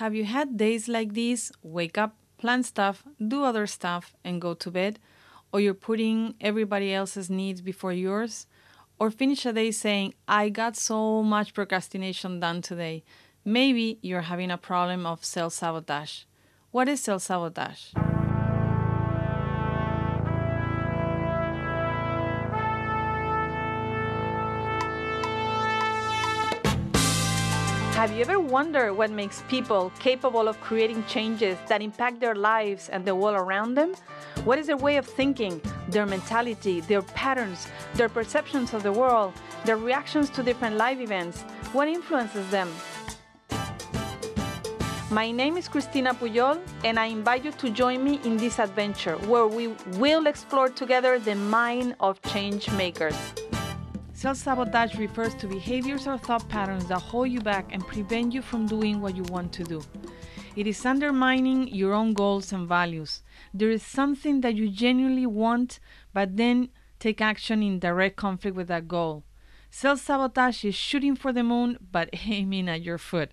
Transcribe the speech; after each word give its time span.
Have 0.00 0.14
you 0.14 0.24
had 0.24 0.56
days 0.56 0.88
like 0.88 1.12
these? 1.12 1.52
Wake 1.62 1.98
up, 1.98 2.16
plan 2.38 2.62
stuff, 2.62 3.04
do 3.20 3.44
other 3.44 3.66
stuff, 3.66 4.14
and 4.24 4.40
go 4.40 4.54
to 4.54 4.70
bed? 4.70 4.98
Or 5.52 5.60
you're 5.60 5.74
putting 5.74 6.36
everybody 6.40 6.94
else's 6.94 7.28
needs 7.28 7.60
before 7.60 7.92
yours? 7.92 8.46
Or 8.98 9.10
finish 9.10 9.44
a 9.44 9.52
day 9.52 9.70
saying, 9.72 10.14
I 10.26 10.48
got 10.48 10.74
so 10.74 11.22
much 11.22 11.52
procrastination 11.52 12.40
done 12.40 12.62
today. 12.62 13.04
Maybe 13.44 13.98
you're 14.00 14.22
having 14.22 14.50
a 14.50 14.56
problem 14.56 15.04
of 15.04 15.22
self 15.22 15.52
sabotage. 15.52 16.22
What 16.70 16.88
is 16.88 17.02
self 17.02 17.20
sabotage? 17.20 17.92
Have 28.00 28.12
you 28.12 28.22
ever 28.22 28.40
wondered 28.40 28.94
what 28.94 29.10
makes 29.10 29.42
people 29.46 29.92
capable 29.98 30.48
of 30.48 30.58
creating 30.62 31.04
changes 31.04 31.58
that 31.68 31.82
impact 31.82 32.18
their 32.18 32.34
lives 32.34 32.88
and 32.88 33.04
the 33.04 33.14
world 33.14 33.36
around 33.36 33.74
them? 33.74 33.94
What 34.44 34.58
is 34.58 34.68
their 34.68 34.78
way 34.78 34.96
of 34.96 35.04
thinking, 35.04 35.60
their 35.86 36.06
mentality, 36.06 36.80
their 36.80 37.02
patterns, 37.02 37.68
their 37.96 38.08
perceptions 38.08 38.72
of 38.72 38.82
the 38.82 38.90
world, 38.90 39.34
their 39.66 39.76
reactions 39.76 40.30
to 40.30 40.42
different 40.42 40.76
life 40.76 40.98
events? 40.98 41.42
What 41.74 41.88
influences 41.88 42.50
them? 42.50 42.70
My 45.10 45.30
name 45.30 45.58
is 45.58 45.68
Cristina 45.68 46.14
Puyol, 46.14 46.58
and 46.84 46.98
I 46.98 47.04
invite 47.04 47.44
you 47.44 47.52
to 47.52 47.68
join 47.68 48.02
me 48.02 48.18
in 48.24 48.38
this 48.38 48.58
adventure 48.58 49.18
where 49.28 49.46
we 49.46 49.74
will 49.98 50.26
explore 50.26 50.70
together 50.70 51.18
the 51.18 51.34
mind 51.34 51.96
of 52.00 52.22
change 52.22 52.70
makers. 52.70 53.18
Self 54.20 54.36
sabotage 54.36 54.96
refers 54.96 55.34
to 55.36 55.46
behaviors 55.46 56.06
or 56.06 56.18
thought 56.18 56.46
patterns 56.50 56.84
that 56.88 56.98
hold 57.00 57.30
you 57.30 57.40
back 57.40 57.72
and 57.72 57.86
prevent 57.86 58.34
you 58.34 58.42
from 58.42 58.66
doing 58.66 59.00
what 59.00 59.16
you 59.16 59.22
want 59.22 59.50
to 59.54 59.64
do. 59.64 59.82
It 60.54 60.66
is 60.66 60.84
undermining 60.84 61.68
your 61.68 61.94
own 61.94 62.12
goals 62.12 62.52
and 62.52 62.68
values. 62.68 63.22
There 63.54 63.70
is 63.70 63.82
something 63.82 64.42
that 64.42 64.56
you 64.56 64.68
genuinely 64.68 65.24
want, 65.24 65.80
but 66.12 66.36
then 66.36 66.68
take 66.98 67.22
action 67.22 67.62
in 67.62 67.78
direct 67.78 68.16
conflict 68.16 68.54
with 68.54 68.68
that 68.68 68.88
goal. 68.88 69.24
Self 69.70 70.00
sabotage 70.00 70.66
is 70.66 70.74
shooting 70.74 71.16
for 71.16 71.32
the 71.32 71.42
moon, 71.42 71.78
but 71.90 72.10
aiming 72.26 72.68
at 72.68 72.82
your 72.82 72.98
foot. 72.98 73.30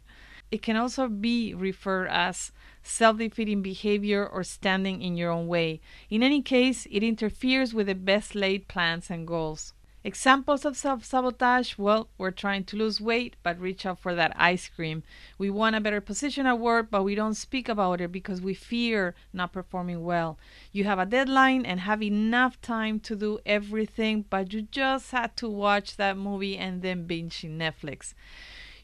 It 0.51 0.61
can 0.61 0.77
also 0.77 1.09
be 1.09 1.53
referred 1.53 2.07
as 2.07 2.53
self 2.81 3.17
defeating 3.17 3.61
behavior 3.61 4.25
or 4.25 4.41
standing 4.45 5.01
in 5.01 5.17
your 5.17 5.31
own 5.31 5.47
way. 5.47 5.81
In 6.09 6.23
any 6.23 6.41
case, 6.41 6.87
it 6.89 7.03
interferes 7.03 7.73
with 7.73 7.87
the 7.87 7.95
best 7.95 8.35
laid 8.35 8.69
plans 8.69 9.09
and 9.09 9.27
goals. 9.27 9.73
Examples 10.03 10.63
of 10.63 10.77
self 10.77 11.03
sabotage 11.03 11.77
well, 11.77 12.07
we're 12.17 12.31
trying 12.31 12.63
to 12.65 12.77
lose 12.77 13.01
weight 13.01 13.35
but 13.43 13.59
reach 13.59 13.85
out 13.85 13.99
for 13.99 14.13
that 14.15 14.31
ice 14.35 14.69
cream. 14.69 15.03
We 15.37 15.49
want 15.49 15.75
a 15.75 15.81
better 15.81 16.01
position 16.01 16.45
at 16.45 16.59
work 16.59 16.87
but 16.91 17.03
we 17.03 17.15
don't 17.15 17.33
speak 17.33 17.67
about 17.67 17.99
it 17.99 18.11
because 18.11 18.39
we 18.39 18.53
fear 18.53 19.15
not 19.33 19.51
performing 19.53 20.03
well. 20.03 20.37
You 20.71 20.83
have 20.83 20.99
a 20.99 21.05
deadline 21.05 21.65
and 21.65 21.81
have 21.81 22.03
enough 22.03 22.61
time 22.61 22.99
to 23.01 23.15
do 23.15 23.39
everything, 23.45 24.25
but 24.29 24.53
you 24.53 24.61
just 24.61 25.11
had 25.11 25.35
to 25.37 25.49
watch 25.49 25.97
that 25.97 26.15
movie 26.15 26.57
and 26.57 26.81
then 26.81 27.07
binge 27.07 27.43
in 27.43 27.57
Netflix. 27.57 28.13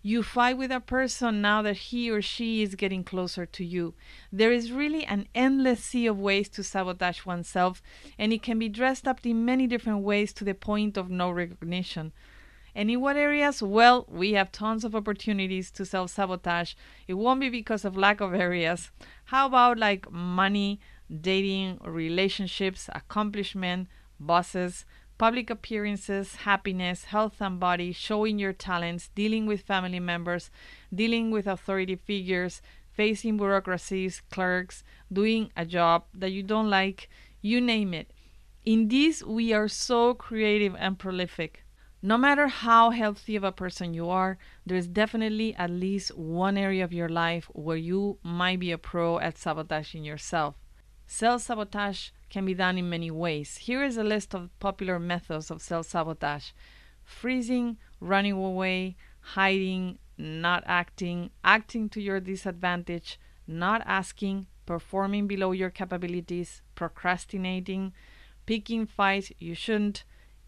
You 0.06 0.22
fight 0.22 0.58
with 0.58 0.70
a 0.70 0.82
person 0.82 1.42
now 1.42 1.62
that 1.62 1.78
he 1.78 2.12
or 2.12 2.22
she 2.22 2.62
is 2.62 2.76
getting 2.76 3.06
closer 3.06 3.46
to 3.46 3.64
you. 3.64 3.94
There 4.34 4.52
is 4.52 4.74
really 4.74 5.06
an 5.06 5.30
endless 5.34 5.82
sea 5.82 6.08
of 6.08 6.20
ways 6.20 6.50
to 6.50 6.64
sabotage 6.64 7.26
oneself, 7.26 7.82
and 8.20 8.34
it 8.34 8.44
can 8.44 8.60
be 8.60 8.68
dressed 8.68 9.08
up 9.08 9.26
in 9.26 9.46
many 9.46 9.66
different 9.66 10.04
ways 10.04 10.34
to 10.34 10.44
the 10.44 10.56
point 10.56 10.98
of 10.98 11.10
no 11.10 11.32
recognition. 11.32 12.12
And 12.76 12.92
in 12.92 13.00
what 13.00 13.16
areas? 13.16 13.64
Well, 13.64 14.06
we 14.10 14.34
have 14.34 14.52
tons 14.52 14.84
of 14.84 14.94
opportunities 14.94 15.72
to 15.72 15.86
self 15.86 16.12
sabotage. 16.12 16.74
It 17.08 17.14
won't 17.14 17.40
be 17.40 17.50
because 17.50 17.86
of 17.86 17.96
lack 17.96 18.20
of 18.20 18.34
areas. 18.34 18.92
How 19.26 19.46
about 19.46 19.80
like 19.80 20.12
money, 20.12 20.82
dating, 21.10 21.80
relationships, 21.82 22.90
accomplishment, 22.94 23.88
bosses? 24.20 24.84
Public 25.18 25.50
appearances, 25.50 26.36
happiness, 26.38 27.06
health 27.06 27.40
and 27.40 27.60
body, 27.60 27.92
showing 27.92 28.40
your 28.40 28.54
talents, 28.54 29.10
dealing 29.16 29.46
with 29.46 29.62
family 29.62 30.00
members, 30.00 30.50
dealing 30.94 31.32
with 31.32 31.48
authority 31.48 31.96
figures, 31.96 32.62
facing 32.92 33.38
bureaucracies, 33.38 34.22
clerks, 34.32 34.84
doing 35.12 35.52
a 35.56 35.66
job 35.66 36.06
that 36.14 36.32
you 36.32 36.44
don't 36.44 36.70
like, 36.70 37.10
you 37.42 37.60
name 37.60 37.94
it. 37.94 38.12
In 38.66 38.88
this, 38.88 39.24
we 39.24 39.52
are 39.52 39.68
so 39.68 40.14
creative 40.14 40.76
and 40.78 40.98
prolific. 40.98 41.66
No 42.02 42.18
matter 42.18 42.48
how 42.48 42.90
healthy 42.90 43.36
of 43.36 43.44
a 43.44 43.52
person 43.52 43.94
you 43.94 44.10
are, 44.10 44.38
there's 44.66 44.88
definitely 44.88 45.56
at 45.56 45.70
least 45.70 46.18
one 46.18 46.58
area 46.58 46.84
of 46.84 46.92
your 46.92 47.08
life 47.08 47.50
where 47.54 47.78
you 47.78 48.20
might 48.24 48.60
be 48.60 48.72
a 48.72 48.78
pro 48.78 49.20
at 49.20 49.38
sabotaging 49.38 50.04
yourself. 50.04 50.56
Self 51.08 51.44
sabotage 51.44 52.10
can 52.34 52.46
be 52.46 52.56
done 52.56 52.80
in 52.80 52.90
many 52.90 53.12
ways. 53.12 53.58
Here 53.58 53.84
is 53.84 53.96
a 53.96 54.04
list 54.04 54.34
of 54.34 54.50
popular 54.60 55.00
methods 55.00 55.52
of 55.52 55.62
self 55.62 55.86
sabotage 55.86 56.50
freezing, 57.04 57.78
running 58.00 58.32
away, 58.34 58.96
hiding, 59.20 60.00
not 60.18 60.64
acting, 60.66 61.30
acting 61.44 61.90
to 61.90 62.02
your 62.02 62.20
disadvantage, 62.20 63.20
not 63.46 63.84
asking, 63.86 64.48
performing 64.66 65.28
below 65.28 65.52
your 65.52 65.70
capabilities, 65.70 66.62
procrastinating, 66.76 67.94
picking 68.46 68.88
fights 68.88 69.32
you 69.38 69.54
shouldn't, 69.54 70.04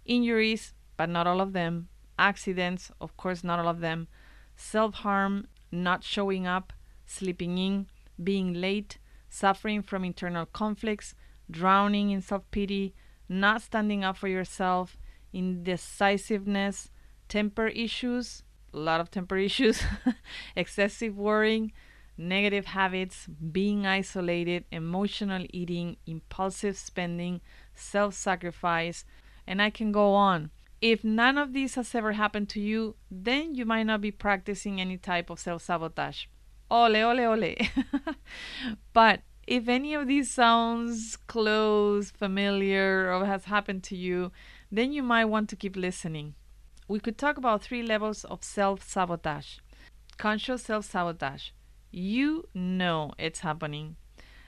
injuries, 0.05 0.73
but 0.97 1.09
not 1.09 1.27
all 1.27 1.41
of 1.41 1.53
them, 1.53 1.87
accidents, 2.17 2.89
of 2.99 3.15
course, 3.15 3.43
not 3.43 3.59
all 3.59 3.67
of 3.67 3.81
them, 3.81 4.07
self 4.55 4.95
harm, 4.95 5.45
not 5.71 6.03
showing 6.03 6.47
up, 6.47 6.73
sleeping 7.05 7.57
in, 7.59 7.85
being 8.23 8.53
late, 8.53 8.97
suffering 9.29 9.83
from 9.83 10.03
internal 10.03 10.45
conflicts, 10.47 11.13
drowning 11.49 12.11
in 12.11 12.21
self 12.21 12.49
pity, 12.51 12.93
not 13.27 13.61
standing 13.61 14.03
up 14.03 14.17
for 14.17 14.27
yourself, 14.27 14.97
indecisiveness, 15.33 16.89
temper 17.27 17.67
issues, 17.67 18.43
a 18.73 18.77
lot 18.77 19.01
of 19.01 19.11
temper 19.11 19.37
issues, 19.49 19.83
excessive 20.55 21.17
worrying, 21.17 21.71
negative 22.17 22.65
habits, 22.67 23.27
being 23.51 23.85
isolated, 23.85 24.65
emotional 24.71 25.45
eating, 25.51 25.97
impulsive 26.05 26.77
spending, 26.77 27.41
self 27.73 28.13
sacrifice, 28.13 29.05
and 29.47 29.61
I 29.61 29.69
can 29.69 29.91
go 29.91 30.13
on. 30.13 30.51
If 30.81 31.03
none 31.03 31.37
of 31.37 31.53
these 31.53 31.75
has 31.75 31.95
ever 31.95 32.11
happened 32.13 32.49
to 32.49 32.59
you, 32.59 32.95
then 33.09 33.55
you 33.55 33.65
might 33.65 33.83
not 33.83 34.01
be 34.01 34.11
practicing 34.11 34.79
any 34.79 34.97
type 34.97 35.29
of 35.29 35.39
self 35.39 35.63
sabotage. 35.63 36.25
Ole, 36.69 36.97
ole, 37.03 37.19
ole. 37.19 37.55
but 38.93 39.21
if 39.47 39.67
any 39.67 39.93
of 39.93 40.07
these 40.07 40.31
sounds 40.31 41.17
close, 41.27 42.11
familiar, 42.11 43.13
or 43.13 43.25
has 43.25 43.45
happened 43.45 43.83
to 43.83 43.95
you, 43.95 44.31
then 44.71 44.91
you 44.91 45.03
might 45.03 45.25
want 45.25 45.49
to 45.49 45.55
keep 45.55 45.75
listening. 45.75 46.35
We 46.87 46.99
could 46.99 47.17
talk 47.17 47.37
about 47.37 47.63
three 47.63 47.83
levels 47.83 48.23
of 48.25 48.43
self 48.43 48.87
sabotage. 48.87 49.57
Conscious 50.17 50.63
self 50.63 50.85
sabotage. 50.85 51.49
You 51.91 52.47
know 52.53 53.13
it's 53.17 53.39
happening. 53.39 53.95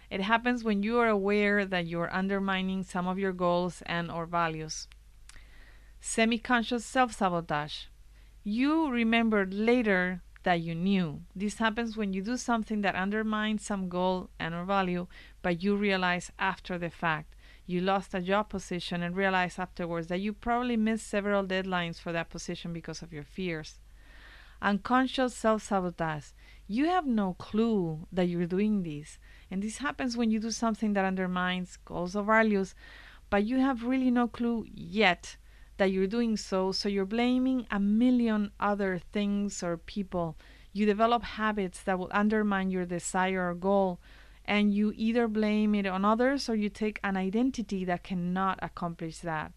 It 0.09 0.21
happens 0.21 0.63
when 0.63 0.83
you 0.83 0.97
are 0.99 1.07
aware 1.07 1.65
that 1.65 1.87
you're 1.87 2.13
undermining 2.13 2.83
some 2.83 3.07
of 3.07 3.19
your 3.19 3.33
goals 3.33 3.83
and 3.85 4.09
or 4.09 4.25
values. 4.25 4.87
Semi-conscious 5.99 6.85
self-sabotage. 6.85 7.85
You 8.43 8.89
remember 8.89 9.45
later 9.45 10.21
that 10.47 10.61
you 10.61 10.73
knew. 10.73 11.19
This 11.35 11.57
happens 11.57 11.97
when 11.97 12.13
you 12.13 12.21
do 12.21 12.37
something 12.37 12.79
that 12.79 12.95
undermines 12.95 13.65
some 13.65 13.89
goal 13.89 14.29
and 14.39 14.55
or 14.55 14.63
value, 14.63 15.07
but 15.41 15.61
you 15.61 15.75
realize 15.75 16.31
after 16.39 16.77
the 16.77 16.89
fact. 16.89 17.35
You 17.65 17.81
lost 17.81 18.13
a 18.13 18.21
job 18.21 18.47
position 18.47 19.03
and 19.03 19.13
realize 19.13 19.59
afterwards 19.59 20.07
that 20.07 20.21
you 20.21 20.31
probably 20.31 20.77
missed 20.77 21.05
several 21.05 21.43
deadlines 21.43 21.99
for 21.99 22.13
that 22.13 22.29
position 22.29 22.71
because 22.71 23.01
of 23.01 23.11
your 23.11 23.25
fears. 23.25 23.81
Unconscious 24.61 25.35
self 25.35 25.63
sabotage. 25.63 26.27
You 26.65 26.85
have 26.85 27.05
no 27.05 27.33
clue 27.33 28.07
that 28.13 28.29
you're 28.29 28.47
doing 28.47 28.83
this. 28.83 29.19
And 29.51 29.61
this 29.61 29.79
happens 29.79 30.15
when 30.15 30.31
you 30.31 30.39
do 30.39 30.51
something 30.51 30.93
that 30.93 31.03
undermines 31.03 31.77
goals 31.83 32.15
or 32.15 32.23
values, 32.23 32.73
but 33.29 33.43
you 33.43 33.59
have 33.59 33.83
really 33.83 34.11
no 34.11 34.29
clue 34.29 34.65
yet 34.73 35.35
that 35.77 35.91
you're 35.91 36.07
doing 36.07 36.37
so, 36.37 36.71
so 36.71 36.89
you're 36.89 37.05
blaming 37.05 37.65
a 37.71 37.79
million 37.79 38.51
other 38.59 38.99
things 39.13 39.63
or 39.63 39.77
people. 39.77 40.35
You 40.73 40.85
develop 40.85 41.23
habits 41.23 41.81
that 41.83 41.97
will 41.97 42.09
undermine 42.11 42.69
your 42.69 42.85
desire 42.85 43.49
or 43.49 43.55
goal, 43.55 43.99
and 44.45 44.73
you 44.73 44.93
either 44.95 45.27
blame 45.27 45.75
it 45.75 45.85
on 45.85 46.05
others 46.05 46.49
or 46.49 46.55
you 46.55 46.69
take 46.69 46.99
an 47.03 47.17
identity 47.17 47.85
that 47.85 48.03
cannot 48.03 48.59
accomplish 48.61 49.19
that. 49.19 49.51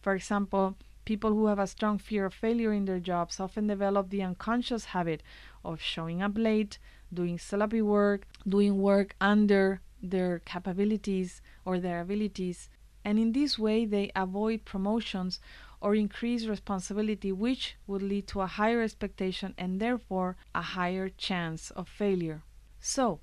For 0.00 0.14
example, 0.14 0.76
people 1.04 1.30
who 1.30 1.46
have 1.46 1.58
a 1.58 1.66
strong 1.66 1.98
fear 1.98 2.26
of 2.26 2.34
failure 2.34 2.72
in 2.72 2.84
their 2.84 3.00
jobs 3.00 3.40
often 3.40 3.66
develop 3.66 4.10
the 4.10 4.22
unconscious 4.22 4.86
habit 4.86 5.22
of 5.64 5.80
showing 5.80 6.22
up 6.22 6.32
late, 6.36 6.78
doing 7.12 7.38
sloppy 7.38 7.82
work, 7.82 8.26
doing 8.48 8.80
work 8.80 9.14
under 9.20 9.80
their 10.02 10.40
capabilities 10.40 11.40
or 11.64 11.78
their 11.78 12.00
abilities, 12.00 12.68
and 13.04 13.18
in 13.18 13.32
this 13.32 13.58
way 13.58 13.84
they 13.84 14.10
avoid 14.14 14.64
promotions 14.64 15.40
or 15.80 15.94
increase 15.94 16.46
responsibility, 16.46 17.32
which 17.32 17.76
would 17.86 18.02
lead 18.02 18.28
to 18.28 18.40
a 18.40 18.46
higher 18.46 18.82
expectation 18.82 19.54
and 19.58 19.80
therefore 19.80 20.36
a 20.54 20.62
higher 20.62 21.08
chance 21.08 21.70
of 21.72 21.88
failure. 21.88 22.42
So, 22.78 23.20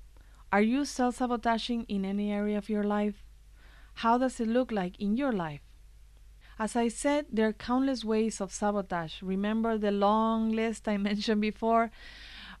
are 0.52 0.60
you 0.60 0.84
self 0.84 1.16
sabotaging 1.16 1.84
in 1.84 2.04
any 2.04 2.30
area 2.32 2.58
of 2.58 2.68
your 2.68 2.84
life? 2.84 3.24
How 3.94 4.18
does 4.18 4.40
it 4.40 4.48
look 4.48 4.70
like 4.72 4.98
in 5.00 5.16
your 5.16 5.32
life? 5.32 5.62
As 6.58 6.76
I 6.76 6.88
said, 6.88 7.26
there 7.32 7.48
are 7.48 7.52
countless 7.54 8.04
ways 8.04 8.40
of 8.40 8.52
sabotage. 8.52 9.22
Remember 9.22 9.78
the 9.78 9.90
long 9.90 10.50
list 10.52 10.86
I 10.86 10.96
mentioned 11.08 11.40
before? 11.40 11.90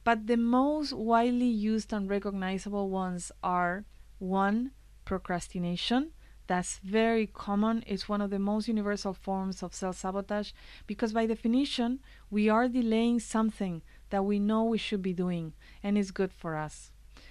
But 0.04 0.26
the 0.26 0.38
most 0.38 0.94
widely 0.94 1.46
used 1.46 1.92
and 1.92 2.08
recognizable 2.08 2.88
ones 2.88 3.30
are 3.42 3.84
1. 4.18 4.70
Procrastination. 5.04 6.12
That's 6.50 6.78
very 6.82 7.28
common. 7.28 7.84
It's 7.86 8.08
one 8.08 8.20
of 8.20 8.30
the 8.30 8.40
most 8.40 8.66
universal 8.66 9.14
forms 9.14 9.62
of 9.62 9.72
self 9.72 9.96
sabotage 9.96 10.50
because, 10.84 11.12
by 11.12 11.26
definition, 11.26 12.00
we 12.28 12.48
are 12.48 12.66
delaying 12.66 13.20
something 13.20 13.82
that 14.10 14.24
we 14.24 14.40
know 14.40 14.64
we 14.64 14.76
should 14.76 15.00
be 15.00 15.12
doing 15.12 15.52
and 15.80 15.96
is 15.96 16.10
good 16.10 16.32
for 16.32 16.56
us. 16.56 16.90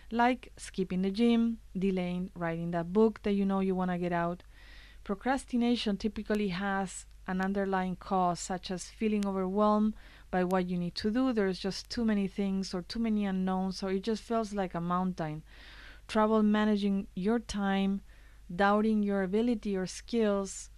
Like 0.10 0.54
skipping 0.56 1.02
the 1.02 1.12
gym, 1.12 1.58
delaying 1.78 2.32
writing 2.34 2.72
that 2.72 2.94
book 2.94 3.22
that 3.24 3.34
you 3.34 3.44
know 3.44 3.60
you 3.60 3.76
want 3.76 3.92
to 3.92 3.98
get 3.98 4.14
out. 4.14 4.44
Procrastination 5.04 5.98
typically 5.98 6.48
has 6.48 7.06
an 7.28 7.42
underlying 7.42 7.98
cause, 7.98 8.40
such 8.40 8.72
as 8.72 8.86
feeling 8.90 9.28
overwhelmed 9.28 9.96
by 10.32 10.46
what 10.46 10.70
you 10.70 10.78
need 10.78 10.96
to 10.96 11.12
do. 11.12 11.34
There's 11.34 11.60
just 11.60 11.90
too 11.90 12.06
many 12.06 12.30
things 12.30 12.74
or 12.74 12.84
too 12.84 13.00
many 13.00 13.26
unknowns, 13.26 13.84
or 13.84 13.92
it 13.92 14.04
just 14.04 14.24
feels 14.24 14.54
like 14.54 14.74
a 14.74 14.80
mountain. 14.80 15.44
Trouble 16.08 16.42
managing 16.42 17.08
your 17.16 17.40
time, 17.40 18.00
doubting 18.54 19.04
your 19.04 19.24
ability 19.24 19.76
or 19.76 19.86
skills, 19.86 20.70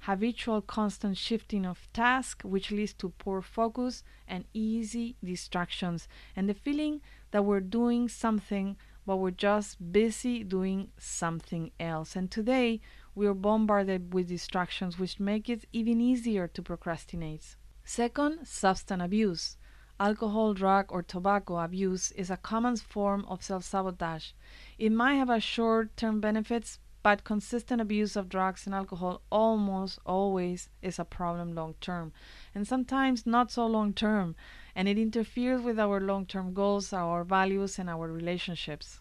habitual 0.00 0.62
constant 0.62 1.16
shifting 1.16 1.66
of 1.66 1.86
task, 1.92 2.42
which 2.42 2.70
leads 2.70 2.94
to 2.94 3.10
poor 3.18 3.42
focus 3.42 4.02
and 4.26 4.44
easy 4.52 5.16
distractions, 5.22 6.08
and 6.34 6.48
the 6.48 6.54
feeling 6.54 7.00
that 7.30 7.44
we're 7.44 7.60
doing 7.60 8.08
something 8.08 8.76
but 9.06 9.16
we're 9.16 9.30
just 9.30 9.92
busy 9.92 10.44
doing 10.44 10.88
something 10.98 11.72
else. 11.80 12.14
And 12.14 12.30
today 12.30 12.80
we 13.14 13.26
are 13.26 13.34
bombarded 13.34 14.14
with 14.14 14.28
distractions 14.28 14.98
which 14.98 15.18
make 15.18 15.48
it 15.48 15.64
even 15.72 16.00
easier 16.00 16.46
to 16.46 16.62
procrastinate. 16.62 17.56
Second, 17.84 18.46
substance 18.46 19.02
abuse. 19.02 19.56
Alcohol, 19.98 20.54
drug, 20.54 20.92
or 20.92 21.02
tobacco 21.02 21.58
abuse 21.58 22.12
is 22.12 22.30
a 22.30 22.36
common 22.36 22.76
form 22.76 23.24
of 23.26 23.42
self 23.42 23.64
sabotage. 23.64 24.30
It 24.78 24.92
might 24.92 25.16
have 25.16 25.28
a 25.28 25.40
short 25.40 25.96
term 25.96 26.20
benefits, 26.20 26.78
but 27.02 27.24
consistent 27.24 27.80
abuse 27.80 28.16
of 28.16 28.28
drugs 28.28 28.66
and 28.66 28.74
alcohol 28.74 29.22
almost 29.30 29.98
always 30.04 30.68
is 30.82 30.98
a 30.98 31.04
problem 31.04 31.54
long 31.54 31.74
term, 31.80 32.12
and 32.54 32.66
sometimes 32.66 33.26
not 33.26 33.50
so 33.50 33.66
long 33.66 33.92
term, 33.92 34.36
and 34.74 34.88
it 34.88 34.98
interferes 34.98 35.62
with 35.62 35.78
our 35.78 36.00
long 36.00 36.26
term 36.26 36.52
goals, 36.52 36.92
our 36.92 37.24
values, 37.24 37.78
and 37.78 37.88
our 37.88 38.08
relationships. 38.08 39.00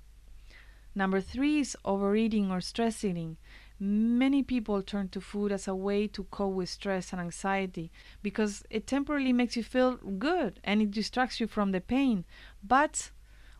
Number 0.95 1.21
three 1.21 1.59
is 1.59 1.77
overeating 1.85 2.51
or 2.51 2.61
stress 2.61 3.03
eating. 3.03 3.37
Many 3.79 4.43
people 4.43 4.81
turn 4.81 5.07
to 5.09 5.21
food 5.21 5.51
as 5.53 5.67
a 5.67 5.75
way 5.75 6.07
to 6.07 6.25
cope 6.25 6.53
with 6.53 6.67
stress 6.67 7.13
and 7.13 7.21
anxiety 7.21 7.91
because 8.21 8.63
it 8.69 8.85
temporarily 8.85 9.31
makes 9.31 9.55
you 9.55 9.63
feel 9.63 9.95
good 9.95 10.59
and 10.63 10.81
it 10.81 10.91
distracts 10.91 11.39
you 11.39 11.47
from 11.47 11.71
the 11.71 11.79
pain. 11.79 12.25
But 12.61 13.11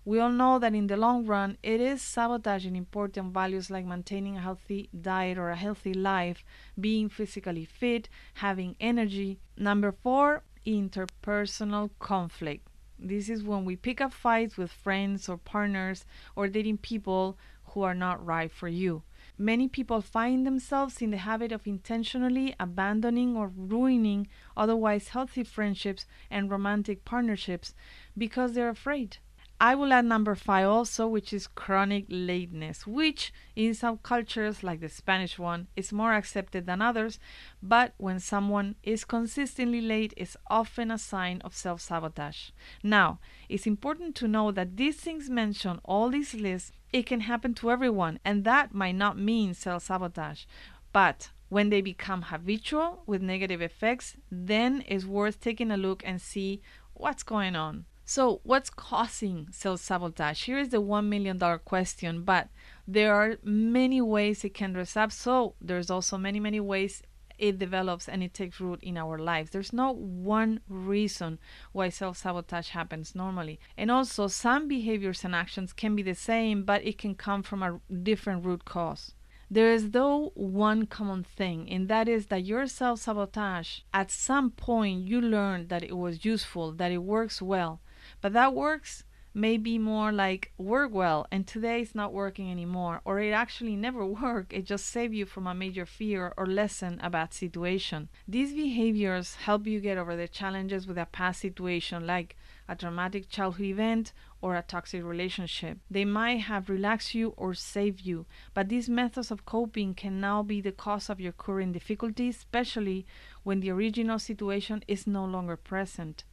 we 0.06 0.20
all 0.20 0.32
know 0.32 0.60
that 0.60 0.74
in 0.74 0.88
the 0.88 0.98
long 0.98 1.26
run, 1.26 1.58
it 1.62 1.82
is 1.82 2.02
sabotaging 2.02 2.76
important 2.76 3.34
values 3.34 3.70
like 3.70 3.86
maintaining 3.86 4.38
a 4.38 4.42
healthy 4.42 4.90
diet 5.00 5.38
or 5.38 5.50
a 5.50 5.56
healthy 5.56 5.94
life, 5.94 6.44
being 6.80 7.10
physically 7.10 7.66
fit, 7.66 8.10
having 8.36 8.76
energy. 8.80 9.40
Number 9.58 9.92
four, 9.92 10.44
interpersonal 10.66 11.90
conflict. 12.00 12.68
This 12.98 13.30
is 13.30 13.44
when 13.44 13.66
we 13.66 13.76
pick 13.76 14.02
up 14.02 14.14
fights 14.14 14.58
with 14.58 14.72
friends 14.72 15.30
or 15.30 15.38
partners 15.38 16.06
or 16.36 16.48
dating 16.48 16.80
people 16.80 17.38
who 17.66 17.84
are 17.84 17.96
not 17.96 18.26
right 18.26 18.52
for 18.52 18.68
you. 18.68 19.04
Many 19.38 19.70
people 19.70 20.02
find 20.02 20.46
themselves 20.46 21.02
in 21.02 21.12
the 21.12 21.18
habit 21.18 21.52
of 21.52 21.66
intentionally 21.66 22.56
abandoning 22.60 23.38
or 23.38 23.48
ruining 23.48 24.28
otherwise 24.58 25.10
healthy 25.10 25.44
friendships 25.44 26.06
and 26.30 26.52
romantic 26.52 27.06
partnerships 27.06 27.74
because 28.18 28.54
they're 28.54 28.70
afraid. 28.70 29.18
I 29.62 29.76
will 29.76 29.92
add 29.92 30.06
number 30.06 30.36
five 30.36 30.68
also, 30.68 31.06
which 31.06 31.34
is 31.34 31.48
chronic 31.48 32.06
lateness, 32.08 32.88
which 32.88 33.34
in 33.58 33.74
some 33.74 33.98
cultures, 33.98 34.64
like 34.64 34.80
the 34.80 34.88
Spanish 34.88 35.38
one, 35.38 35.68
is 35.76 35.92
more 35.92 36.14
accepted 36.14 36.66
than 36.66 36.82
others. 36.82 37.20
But 37.62 37.94
when 37.98 38.22
someone 38.22 38.76
is 38.84 39.04
consistently 39.04 39.82
late, 39.82 40.14
it's 40.16 40.38
often 40.48 40.92
a 40.92 40.98
sign 40.98 41.42
of 41.42 41.54
self 41.54 41.82
sabotage. 41.82 42.52
Now, 42.84 43.20
it's 43.50 43.68
important 43.68 44.16
to 44.16 44.30
know 44.30 44.52
that 44.52 44.78
these 44.78 44.96
things 44.96 45.30
mentioned, 45.30 45.82
all 45.84 46.10
these 46.10 46.34
lists, 46.34 46.72
it 46.94 47.06
can 47.06 47.22
happen 47.22 47.54
to 47.56 47.70
everyone, 47.70 48.20
and 48.24 48.46
that 48.46 48.74
might 48.74 48.96
not 48.96 49.20
mean 49.20 49.54
self 49.54 49.84
sabotage. 49.84 50.46
But 50.94 51.32
when 51.50 51.70
they 51.70 51.82
become 51.82 52.22
habitual 52.22 53.04
with 53.06 53.22
negative 53.22 53.62
effects, 53.62 54.16
then 54.32 54.86
it's 54.88 55.04
worth 55.04 55.42
taking 55.42 55.70
a 55.70 55.76
look 55.76 56.02
and 56.06 56.22
see 56.22 56.62
what's 56.94 57.24
going 57.24 57.58
on. 57.58 57.86
So, 58.12 58.42
what's 58.42 58.72
causing 58.72 59.50
self 59.52 59.82
sabotage? 59.82 60.46
Here 60.46 60.58
is 60.58 60.70
the 60.70 60.82
$1 60.82 61.06
million 61.06 61.38
question, 61.64 62.24
but 62.24 62.48
there 62.88 63.14
are 63.14 63.38
many 63.44 64.02
ways 64.02 64.44
it 64.44 64.56
can 64.56 64.74
dress 64.74 64.98
up. 64.98 65.12
So, 65.12 65.54
there's 65.62 65.92
also 65.92 66.18
many, 66.18 66.40
many 66.40 66.60
ways 66.60 67.04
it 67.38 67.60
develops 67.60 68.10
and 68.10 68.24
it 68.24 68.34
takes 68.34 68.60
root 68.60 68.80
in 68.82 68.98
our 68.98 69.20
lives. 69.20 69.52
There's 69.52 69.72
no 69.72 69.92
one 69.92 70.62
reason 70.68 71.38
why 71.72 71.90
self 71.90 72.18
sabotage 72.18 72.70
happens 72.70 73.14
normally. 73.14 73.60
And 73.78 73.92
also, 73.92 74.26
some 74.26 74.68
behaviors 74.68 75.24
and 75.24 75.36
actions 75.36 75.72
can 75.72 75.96
be 75.96 76.02
the 76.02 76.16
same, 76.16 76.64
but 76.64 76.84
it 76.84 76.98
can 76.98 77.14
come 77.14 77.44
from 77.44 77.62
a 77.62 77.80
different 77.94 78.44
root 78.44 78.66
cause. 78.66 79.14
There 79.52 79.72
is, 79.72 79.92
though, 79.92 80.32
one 80.34 80.88
common 80.88 81.24
thing, 81.24 81.70
and 81.70 81.88
that 81.90 82.08
is 82.08 82.26
that 82.28 82.44
your 82.44 82.66
self 82.66 83.02
sabotage, 83.02 83.82
at 83.94 84.10
some 84.10 84.50
point, 84.50 85.08
you 85.08 85.22
learned 85.22 85.70
that 85.70 85.84
it 85.84 85.96
was 85.96 86.26
useful, 86.26 86.72
that 86.72 86.92
it 86.92 87.04
works 87.04 87.40
well, 87.40 87.82
but 88.22 88.34
that 88.34 88.54
works 88.54 89.04
may 89.34 89.58
be 89.58 89.78
more 89.78 90.12
like 90.12 90.52
work 90.58 90.92
well 90.92 91.28
and 91.32 91.46
today 91.46 91.82
it's 91.82 91.94
not 91.94 92.12
working 92.12 92.50
anymore 92.50 93.00
or 93.06 93.20
it 93.20 93.32
actually 93.32 93.76
never 93.76 94.06
worked 94.24 94.52
it 94.52 94.66
just 94.66 94.88
saved 94.88 95.14
you 95.14 95.26
from 95.26 95.46
a 95.46 95.54
major 95.54 95.86
fear 95.86 96.34
or 96.36 96.46
lessen 96.46 97.00
a 97.02 97.10
bad 97.10 97.34
situation. 97.34 98.10
These 98.28 98.54
behaviors 98.54 99.36
help 99.36 99.68
you 99.68 99.80
get 99.80 99.98
over 99.98 100.16
the 100.16 100.28
challenges 100.28 100.88
with 100.88 100.98
a 100.98 101.06
past 101.06 101.42
situation 101.42 102.08
like 102.08 102.36
a 102.68 102.76
traumatic 102.76 103.30
childhood 103.30 103.68
event 103.68 104.14
or 104.42 104.56
a 104.56 104.62
toxic 104.64 105.04
relationship. 105.04 105.78
They 105.90 106.06
might 106.06 106.42
have 106.42 106.70
relaxed 106.70 107.14
you 107.14 107.34
or 107.38 107.54
saved 107.54 108.02
you 108.02 108.26
but 108.56 108.68
these 108.70 108.90
methods 108.90 109.30
of 109.30 109.46
coping 109.46 109.94
can 109.94 110.20
now 110.20 110.42
be 110.42 110.60
the 110.60 110.72
cause 110.72 111.10
of 111.10 111.22
your 111.22 111.34
current 111.34 111.74
difficulties 111.74 112.38
especially 112.38 113.06
when 113.44 113.60
the 113.60 113.70
original 113.70 114.18
situation 114.18 114.84
is 114.88 115.06
no 115.06 115.24
longer 115.24 115.56
present 115.56 116.24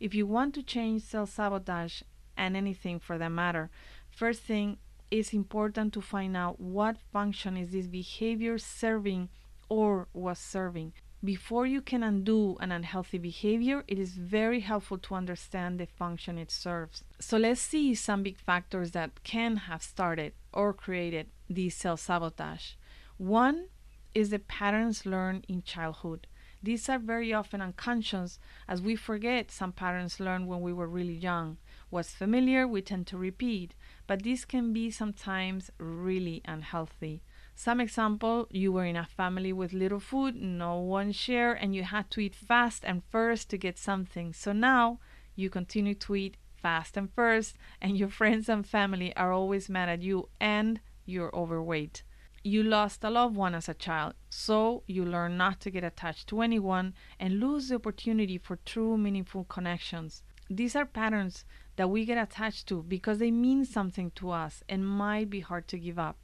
if 0.00 0.14
you 0.14 0.26
want 0.26 0.54
to 0.54 0.62
change 0.62 1.02
self 1.02 1.30
sabotage 1.30 2.02
and 2.36 2.56
anything 2.56 2.98
for 2.98 3.18
that 3.18 3.30
matter, 3.30 3.70
first 4.10 4.42
thing 4.42 4.78
it's 5.10 5.32
important 5.32 5.92
to 5.92 6.00
find 6.00 6.36
out 6.36 6.60
what 6.60 6.96
function 7.12 7.56
is 7.56 7.70
this 7.70 7.86
behavior 7.86 8.58
serving 8.58 9.28
or 9.68 10.08
was 10.12 10.38
serving. 10.38 10.92
Before 11.24 11.66
you 11.66 11.80
can 11.80 12.02
undo 12.02 12.56
an 12.60 12.70
unhealthy 12.70 13.18
behavior, 13.18 13.84
it 13.88 13.98
is 13.98 14.12
very 14.12 14.60
helpful 14.60 14.98
to 14.98 15.14
understand 15.14 15.80
the 15.80 15.86
function 15.86 16.38
it 16.38 16.50
serves. 16.50 17.02
So 17.18 17.38
let's 17.38 17.60
see 17.60 17.94
some 17.94 18.22
big 18.22 18.38
factors 18.38 18.90
that 18.92 19.22
can 19.24 19.56
have 19.56 19.82
started 19.82 20.34
or 20.52 20.72
created 20.72 21.28
this 21.48 21.74
self 21.74 22.00
sabotage. 22.00 22.72
One 23.16 23.68
is 24.14 24.30
the 24.30 24.38
patterns 24.38 25.06
learned 25.06 25.46
in 25.48 25.62
childhood. 25.62 26.26
These 26.62 26.88
are 26.88 26.98
very 26.98 27.32
often 27.32 27.60
unconscious 27.60 28.38
as 28.66 28.82
we 28.82 28.96
forget 28.96 29.50
some 29.50 29.72
patterns 29.72 30.18
learned 30.18 30.48
when 30.48 30.60
we 30.60 30.72
were 30.72 30.88
really 30.88 31.14
young. 31.14 31.58
What's 31.90 32.14
familiar, 32.14 32.66
we 32.66 32.82
tend 32.82 33.06
to 33.08 33.18
repeat, 33.18 33.74
but 34.06 34.22
this 34.22 34.44
can 34.44 34.72
be 34.72 34.90
sometimes 34.90 35.70
really 35.78 36.42
unhealthy. 36.44 37.22
Some 37.54 37.80
example, 37.80 38.48
you 38.50 38.72
were 38.72 38.84
in 38.84 38.96
a 38.96 39.06
family 39.06 39.52
with 39.52 39.72
little 39.72 40.00
food, 40.00 40.34
no 40.36 40.78
one 40.78 41.12
share, 41.12 41.52
and 41.52 41.74
you 41.74 41.84
had 41.84 42.10
to 42.10 42.20
eat 42.20 42.34
fast 42.34 42.84
and 42.84 43.02
first 43.10 43.48
to 43.50 43.58
get 43.58 43.78
something. 43.78 44.32
So 44.32 44.52
now 44.52 44.98
you 45.34 45.48
continue 45.50 45.94
to 45.94 46.16
eat 46.16 46.36
fast 46.54 46.96
and 46.96 47.12
first, 47.12 47.56
and 47.80 47.96
your 47.96 48.08
friends 48.08 48.48
and 48.48 48.66
family 48.66 49.14
are 49.16 49.32
always 49.32 49.68
mad 49.68 49.88
at 49.88 50.02
you 50.02 50.28
and 50.40 50.80
you're 51.04 51.34
overweight 51.34 52.02
you 52.46 52.62
lost 52.62 53.02
a 53.02 53.10
loved 53.10 53.34
one 53.34 53.56
as 53.56 53.68
a 53.68 53.74
child, 53.74 54.14
so 54.30 54.84
you 54.86 55.04
learn 55.04 55.36
not 55.36 55.58
to 55.58 55.68
get 55.68 55.82
attached 55.82 56.28
to 56.28 56.40
anyone 56.42 56.94
and 57.18 57.40
lose 57.40 57.68
the 57.68 57.74
opportunity 57.74 58.38
for 58.38 58.56
true, 58.64 58.96
meaningful 58.96 59.42
connections. 59.44 60.22
These 60.48 60.76
are 60.76 60.86
patterns 60.86 61.44
that 61.74 61.90
we 61.90 62.04
get 62.04 62.18
attached 62.18 62.68
to 62.68 62.84
because 62.84 63.18
they 63.18 63.32
mean 63.32 63.64
something 63.64 64.12
to 64.12 64.30
us 64.30 64.62
and 64.68 64.86
might 64.86 65.28
be 65.28 65.40
hard 65.40 65.66
to 65.68 65.78
give 65.78 65.98
up. 65.98 66.18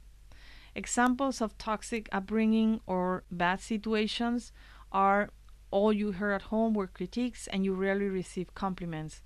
Examples 0.73 1.41
of 1.41 1.57
toxic 1.57 2.07
upbringing 2.13 2.79
or 2.87 3.25
bad 3.29 3.59
situations 3.59 4.53
are 4.93 5.29
all 5.71 5.91
you 5.91 6.13
heard 6.13 6.35
at 6.35 6.43
home 6.43 6.73
were 6.73 6.87
critiques 6.87 7.47
and 7.47 7.65
you 7.65 7.73
rarely 7.73 8.07
received 8.07 8.55
compliments. 8.55 9.21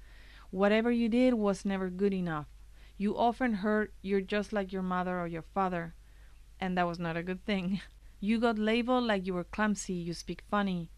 Whatever 0.49 0.89
you 0.89 1.09
did 1.09 1.35
was 1.35 1.63
never 1.63 1.91
good 1.91 2.13
enough. 2.13 2.47
You 2.97 3.15
often 3.15 3.53
heard 3.53 3.91
you're 4.01 4.21
just 4.21 4.51
like 4.51 4.73
your 4.73 4.81
mother 4.81 5.19
or 5.19 5.27
your 5.27 5.43
father, 5.43 5.93
and 6.59 6.77
that 6.77 6.87
was 6.87 6.99
not 6.99 7.17
a 7.17 7.23
good 7.23 7.45
thing. 7.45 7.81
You 8.19 8.39
got 8.39 8.57
labeled 8.57 9.03
like 9.03 9.27
you 9.27 9.33
were 9.35 9.43
clumsy, 9.43 9.93
you 9.93 10.13
speak 10.13 10.41
funny. 10.49 10.89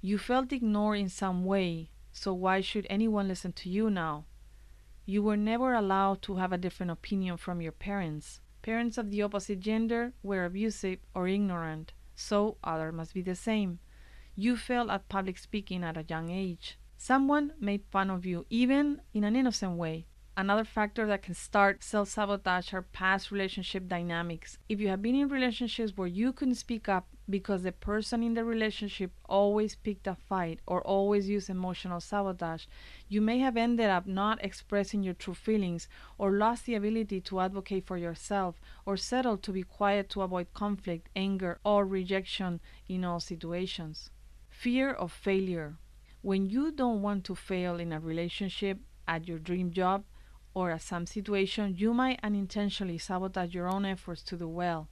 You 0.00 0.16
felt 0.16 0.52
ignored 0.52 0.98
in 0.98 1.08
some 1.08 1.44
way, 1.44 1.90
so 2.10 2.32
why 2.32 2.60
should 2.60 2.86
anyone 2.88 3.28
listen 3.28 3.52
to 3.52 3.68
you 3.68 3.90
now? 3.90 4.24
You 5.04 5.22
were 5.22 5.36
never 5.36 5.74
allowed 5.74 6.22
to 6.22 6.36
have 6.36 6.52
a 6.52 6.58
different 6.58 6.92
opinion 6.92 7.36
from 7.36 7.60
your 7.60 7.72
parents. 7.72 8.40
Parents 8.62 8.96
of 8.96 9.10
the 9.10 9.22
opposite 9.22 9.60
gender 9.60 10.12
were 10.22 10.44
abusive 10.44 11.00
or 11.14 11.28
ignorant, 11.28 11.92
so 12.14 12.56
others 12.62 12.94
must 12.94 13.12
be 13.12 13.22
the 13.22 13.34
same. 13.34 13.80
You 14.34 14.56
failed 14.56 14.90
at 14.90 15.08
public 15.08 15.36
speaking 15.38 15.84
at 15.84 15.96
a 15.96 16.06
young 16.08 16.30
age. 16.30 16.78
Someone 16.96 17.52
made 17.60 17.84
fun 17.90 18.08
of 18.10 18.24
you, 18.24 18.46
even 18.48 19.02
in 19.12 19.24
an 19.24 19.36
innocent 19.36 19.76
way. 19.76 20.06
Another 20.34 20.64
factor 20.64 21.06
that 21.06 21.20
can 21.20 21.34
start 21.34 21.84
self 21.84 22.08
sabotage 22.08 22.72
are 22.72 22.80
past 22.80 23.30
relationship 23.30 23.86
dynamics. 23.86 24.56
If 24.66 24.80
you 24.80 24.88
have 24.88 25.02
been 25.02 25.14
in 25.14 25.28
relationships 25.28 25.94
where 25.94 26.08
you 26.08 26.32
couldn't 26.32 26.54
speak 26.54 26.88
up 26.88 27.06
because 27.28 27.62
the 27.62 27.72
person 27.72 28.22
in 28.22 28.32
the 28.32 28.42
relationship 28.42 29.10
always 29.26 29.74
picked 29.74 30.06
a 30.06 30.14
fight 30.14 30.60
or 30.66 30.80
always 30.80 31.28
used 31.28 31.50
emotional 31.50 32.00
sabotage, 32.00 32.64
you 33.10 33.20
may 33.20 33.40
have 33.40 33.58
ended 33.58 33.90
up 33.90 34.06
not 34.06 34.42
expressing 34.42 35.02
your 35.02 35.12
true 35.12 35.34
feelings 35.34 35.86
or 36.16 36.32
lost 36.32 36.64
the 36.64 36.76
ability 36.76 37.20
to 37.20 37.40
advocate 37.40 37.86
for 37.86 37.98
yourself 37.98 38.58
or 38.86 38.96
settled 38.96 39.42
to 39.42 39.52
be 39.52 39.62
quiet 39.62 40.08
to 40.08 40.22
avoid 40.22 40.54
conflict, 40.54 41.10
anger, 41.14 41.60
or 41.62 41.84
rejection 41.84 42.58
in 42.88 43.04
all 43.04 43.20
situations. 43.20 44.10
Fear 44.48 44.92
of 44.92 45.12
failure. 45.12 45.76
When 46.22 46.48
you 46.48 46.72
don't 46.72 47.02
want 47.02 47.24
to 47.24 47.34
fail 47.34 47.78
in 47.78 47.92
a 47.92 48.00
relationship, 48.00 48.78
at 49.06 49.26
your 49.28 49.38
dream 49.38 49.72
job, 49.72 50.04
or 50.54 50.70
at 50.70 50.82
some 50.82 51.06
situation, 51.06 51.74
you 51.76 51.94
might 51.94 52.20
unintentionally 52.22 52.98
sabotage 52.98 53.54
your 53.54 53.68
own 53.68 53.84
efforts 53.84 54.22
to 54.24 54.36
do 54.36 54.48
well. 54.48 54.88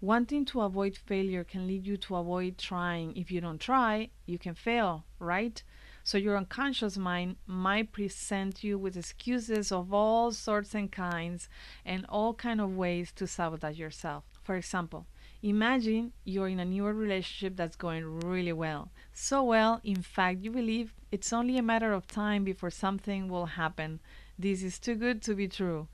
Wanting 0.00 0.46
to 0.46 0.62
avoid 0.62 0.96
failure 0.96 1.44
can 1.44 1.66
lead 1.66 1.86
you 1.86 1.98
to 1.98 2.16
avoid 2.16 2.56
trying. 2.56 3.14
If 3.16 3.30
you 3.30 3.40
don't 3.40 3.60
try, 3.60 4.08
you 4.24 4.38
can 4.38 4.54
fail, 4.54 5.04
right? 5.18 5.62
So 6.02 6.16
your 6.16 6.38
unconscious 6.38 6.96
mind 6.96 7.36
might 7.46 7.92
present 7.92 8.64
you 8.64 8.78
with 8.78 8.96
excuses 8.96 9.70
of 9.70 9.92
all 9.92 10.32
sorts 10.32 10.74
and 10.74 10.90
kinds 10.90 11.50
and 11.84 12.06
all 12.08 12.32
kind 12.32 12.60
of 12.60 12.74
ways 12.74 13.12
to 13.12 13.26
sabotage 13.26 13.78
yourself. 13.78 14.24
For 14.42 14.56
example, 14.56 15.06
imagine 15.42 16.12
you're 16.24 16.48
in 16.48 16.60
a 16.60 16.64
newer 16.64 16.94
relationship 16.94 17.56
that's 17.56 17.76
going 17.76 18.20
really 18.20 18.54
well. 18.54 18.90
So 19.12 19.42
well, 19.42 19.80
in 19.84 20.02
fact, 20.02 20.40
you 20.40 20.50
believe 20.50 20.94
it's 21.12 21.32
only 21.32 21.58
a 21.58 21.62
matter 21.62 21.92
of 21.92 22.06
time 22.06 22.42
before 22.42 22.70
something 22.70 23.28
will 23.28 23.46
happen 23.46 24.00
this 24.40 24.62
is 24.62 24.78
too 24.78 24.94
good 24.94 25.22
to 25.22 25.34
be 25.34 25.48
true. 25.48 25.88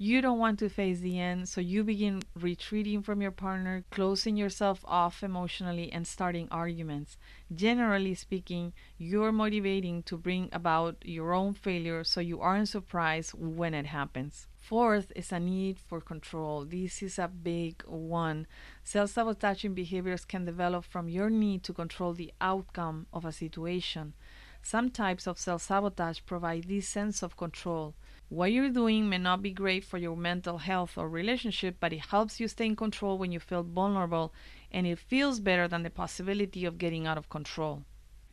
You 0.00 0.20
don't 0.20 0.38
want 0.38 0.60
to 0.60 0.68
face 0.68 1.00
the 1.00 1.18
end, 1.18 1.48
so 1.48 1.60
you 1.60 1.82
begin 1.82 2.22
retreating 2.36 3.02
from 3.02 3.20
your 3.20 3.32
partner, 3.32 3.82
closing 3.90 4.36
yourself 4.36 4.84
off 4.84 5.24
emotionally, 5.24 5.90
and 5.90 6.06
starting 6.06 6.46
arguments. 6.52 7.16
Generally 7.52 8.14
speaking, 8.14 8.74
you're 8.96 9.32
motivating 9.32 10.04
to 10.04 10.16
bring 10.16 10.50
about 10.52 10.98
your 11.04 11.32
own 11.34 11.52
failure 11.52 12.04
so 12.04 12.20
you 12.20 12.40
aren't 12.40 12.68
surprised 12.68 13.32
when 13.34 13.74
it 13.74 13.86
happens. 13.86 14.46
Fourth 14.56 15.10
is 15.16 15.32
a 15.32 15.40
need 15.40 15.80
for 15.80 16.00
control. 16.00 16.64
This 16.64 17.02
is 17.02 17.18
a 17.18 17.26
big 17.26 17.82
one. 17.84 18.46
Self 18.84 19.10
sabotaging 19.10 19.74
behaviors 19.74 20.24
can 20.24 20.44
develop 20.44 20.84
from 20.84 21.08
your 21.08 21.28
need 21.28 21.64
to 21.64 21.72
control 21.72 22.12
the 22.12 22.32
outcome 22.40 23.06
of 23.12 23.24
a 23.24 23.32
situation. 23.32 24.12
Some 24.62 24.90
types 24.90 25.26
of 25.26 25.38
self 25.38 25.62
sabotage 25.62 26.20
provide 26.26 26.64
this 26.64 26.88
sense 26.88 27.22
of 27.22 27.36
control. 27.36 27.94
What 28.28 28.52
you're 28.52 28.68
doing 28.68 29.08
may 29.08 29.18
not 29.18 29.40
be 29.40 29.50
great 29.50 29.84
for 29.84 29.96
your 29.96 30.16
mental 30.16 30.58
health 30.58 30.98
or 30.98 31.08
relationship, 31.08 31.76
but 31.80 31.92
it 31.94 32.06
helps 32.10 32.38
you 32.38 32.48
stay 32.48 32.66
in 32.66 32.76
control 32.76 33.16
when 33.16 33.32
you 33.32 33.40
feel 33.40 33.62
vulnerable 33.62 34.34
and 34.70 34.86
it 34.86 34.98
feels 34.98 35.40
better 35.40 35.66
than 35.66 35.82
the 35.82 35.90
possibility 35.90 36.66
of 36.66 36.76
getting 36.76 37.06
out 37.06 37.16
of 37.16 37.30
control. 37.30 37.84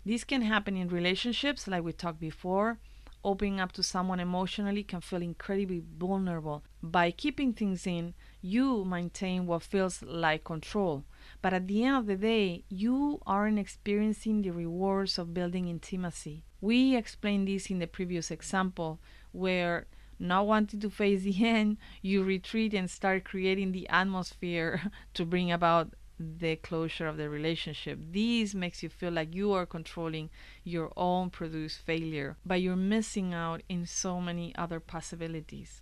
This 0.05 0.23
can 0.23 0.41
happen 0.41 0.75
in 0.75 0.89
relationships, 0.89 1.67
like 1.67 1.83
we 1.83 1.93
talked 1.93 2.19
before. 2.19 2.77
Opening 3.23 3.59
up 3.59 3.71
to 3.71 3.81
someone 3.81 4.19
emotionally 4.19 4.83
can 4.83 5.01
feel 5.01 5.21
incredibly 5.21 5.81
vulnerable. 5.97 6.63
By 6.83 7.09
keeping 7.09 7.53
things 7.53 7.87
in, 7.87 8.13
you 8.41 8.85
maintain 8.85 9.47
what 9.47 9.63
feels 9.63 10.03
like 10.03 10.43
control. 10.43 11.05
But 11.41 11.53
at 11.53 11.67
the 11.67 11.83
end 11.83 11.97
of 11.97 12.05
the 12.05 12.15
day, 12.15 12.63
you 12.69 13.21
aren't 13.25 13.59
experiencing 13.59 14.41
the 14.41 14.51
rewards 14.51 15.17
of 15.17 15.33
building 15.33 15.67
intimacy. 15.67 16.43
We 16.61 16.95
explained 16.95 17.47
this 17.47 17.69
in 17.69 17.79
the 17.79 17.87
previous 17.87 18.31
example, 18.31 18.99
where 19.31 19.87
not 20.19 20.47
wanting 20.47 20.79
to 20.79 20.89
face 20.89 21.23
the 21.23 21.45
end, 21.45 21.77
you 22.01 22.23
retreat 22.23 22.73
and 22.73 22.89
start 22.89 23.23
creating 23.23 23.71
the 23.71 23.87
atmosphere 23.89 24.91
to 25.13 25.25
bring 25.25 25.51
about 25.51 25.93
the 26.17 26.55
closure 26.55 27.07
of 27.07 27.17
the 27.17 27.29
relationship. 27.29 27.99
This 28.11 28.53
makes 28.53 28.81
you 28.81 28.89
feel 28.89 29.11
like 29.11 29.35
you 29.35 29.51
are 29.53 29.65
controlling 29.65 30.29
your 30.63 30.91
own 30.95 31.29
produced 31.29 31.79
failure, 31.79 32.37
but 32.45 32.61
you're 32.61 32.75
missing 32.75 33.33
out 33.33 33.61
in 33.67 33.85
so 33.85 34.21
many 34.21 34.55
other 34.55 34.79
possibilities. 34.79 35.81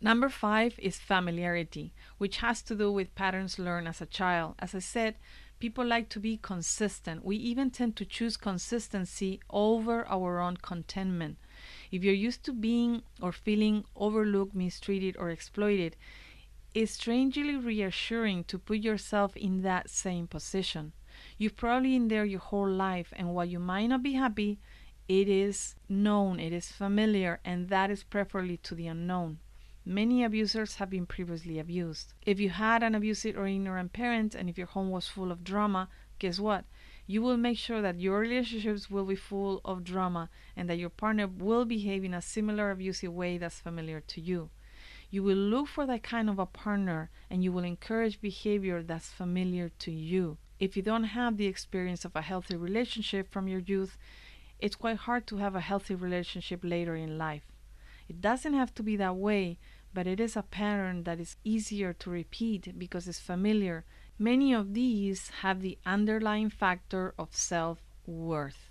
Number 0.00 0.28
five 0.28 0.78
is 0.78 0.96
familiarity, 0.96 1.92
which 2.18 2.36
has 2.36 2.62
to 2.62 2.76
do 2.76 2.92
with 2.92 3.14
patterns 3.16 3.58
learned 3.58 3.88
as 3.88 4.00
a 4.00 4.06
child. 4.06 4.54
As 4.60 4.72
I 4.72 4.78
said, 4.78 5.16
people 5.58 5.84
like 5.84 6.08
to 6.10 6.20
be 6.20 6.36
consistent. 6.36 7.24
We 7.24 7.36
even 7.36 7.70
tend 7.70 7.96
to 7.96 8.04
choose 8.04 8.36
consistency 8.36 9.40
over 9.50 10.06
our 10.06 10.38
own 10.38 10.58
contentment. 10.58 11.36
If 11.90 12.04
you're 12.04 12.14
used 12.14 12.44
to 12.44 12.52
being 12.52 13.02
or 13.20 13.32
feeling 13.32 13.84
overlooked, 13.96 14.54
mistreated, 14.54 15.16
or 15.18 15.30
exploited, 15.30 15.96
it's 16.74 16.92
strangely 16.92 17.56
reassuring 17.56 18.44
to 18.44 18.58
put 18.58 18.78
yourself 18.78 19.36
in 19.36 19.62
that 19.62 19.90
same 19.90 20.28
position. 20.28 20.92
You've 21.38 21.56
probably 21.56 21.98
been 21.98 22.06
there 22.06 22.24
your 22.24 22.38
whole 22.38 22.70
life, 22.70 23.12
and 23.16 23.34
while 23.34 23.46
you 23.46 23.58
might 23.58 23.88
not 23.88 24.04
be 24.04 24.12
happy, 24.12 24.60
it 25.08 25.28
is 25.28 25.74
known, 25.88 26.38
it 26.38 26.52
is 26.52 26.70
familiar, 26.70 27.40
and 27.44 27.68
that 27.70 27.90
is 27.90 28.04
preferably 28.04 28.58
to 28.58 28.76
the 28.76 28.86
unknown. 28.86 29.38
Many 29.90 30.22
abusers 30.22 30.74
have 30.74 30.90
been 30.90 31.06
previously 31.06 31.58
abused. 31.58 32.12
If 32.26 32.38
you 32.38 32.50
had 32.50 32.82
an 32.82 32.94
abusive 32.94 33.38
or 33.38 33.46
ignorant 33.46 33.94
parent 33.94 34.34
and 34.34 34.46
if 34.46 34.58
your 34.58 34.66
home 34.66 34.90
was 34.90 35.08
full 35.08 35.32
of 35.32 35.42
drama, 35.42 35.88
guess 36.18 36.38
what? 36.38 36.66
You 37.06 37.22
will 37.22 37.38
make 37.38 37.56
sure 37.56 37.80
that 37.80 37.98
your 37.98 38.18
relationships 38.18 38.90
will 38.90 39.06
be 39.06 39.16
full 39.16 39.62
of 39.64 39.84
drama 39.84 40.28
and 40.54 40.68
that 40.68 40.76
your 40.76 40.90
partner 40.90 41.26
will 41.26 41.64
behave 41.64 42.04
in 42.04 42.12
a 42.12 42.20
similar 42.20 42.70
abusive 42.70 43.14
way 43.14 43.38
that's 43.38 43.60
familiar 43.60 44.00
to 44.00 44.20
you. 44.20 44.50
You 45.08 45.22
will 45.22 45.38
look 45.38 45.68
for 45.68 45.86
that 45.86 46.02
kind 46.02 46.28
of 46.28 46.38
a 46.38 46.44
partner 46.44 47.08
and 47.30 47.42
you 47.42 47.50
will 47.50 47.64
encourage 47.64 48.20
behavior 48.20 48.82
that's 48.82 49.08
familiar 49.08 49.70
to 49.78 49.90
you. 49.90 50.36
If 50.60 50.76
you 50.76 50.82
don't 50.82 51.04
have 51.04 51.38
the 51.38 51.46
experience 51.46 52.04
of 52.04 52.14
a 52.14 52.20
healthy 52.20 52.56
relationship 52.56 53.32
from 53.32 53.48
your 53.48 53.60
youth, 53.60 53.96
it's 54.60 54.76
quite 54.76 54.98
hard 54.98 55.26
to 55.28 55.38
have 55.38 55.54
a 55.54 55.60
healthy 55.60 55.94
relationship 55.94 56.60
later 56.62 56.94
in 56.94 57.16
life. 57.16 57.46
It 58.08 58.22
doesn't 58.22 58.54
have 58.54 58.74
to 58.76 58.82
be 58.82 58.96
that 58.96 59.16
way, 59.16 59.58
but 59.94 60.06
it 60.06 60.20
is 60.20 60.36
a 60.36 60.42
pattern 60.42 61.04
that 61.04 61.18
is 61.18 61.36
easier 61.44 61.92
to 61.92 62.10
repeat 62.10 62.78
because 62.78 63.08
it's 63.08 63.18
familiar. 63.18 63.84
Many 64.18 64.52
of 64.52 64.74
these 64.74 65.28
have 65.42 65.60
the 65.60 65.78
underlying 65.86 66.50
factor 66.50 67.14
of 67.18 67.34
self 67.34 67.82
worth. 68.06 68.70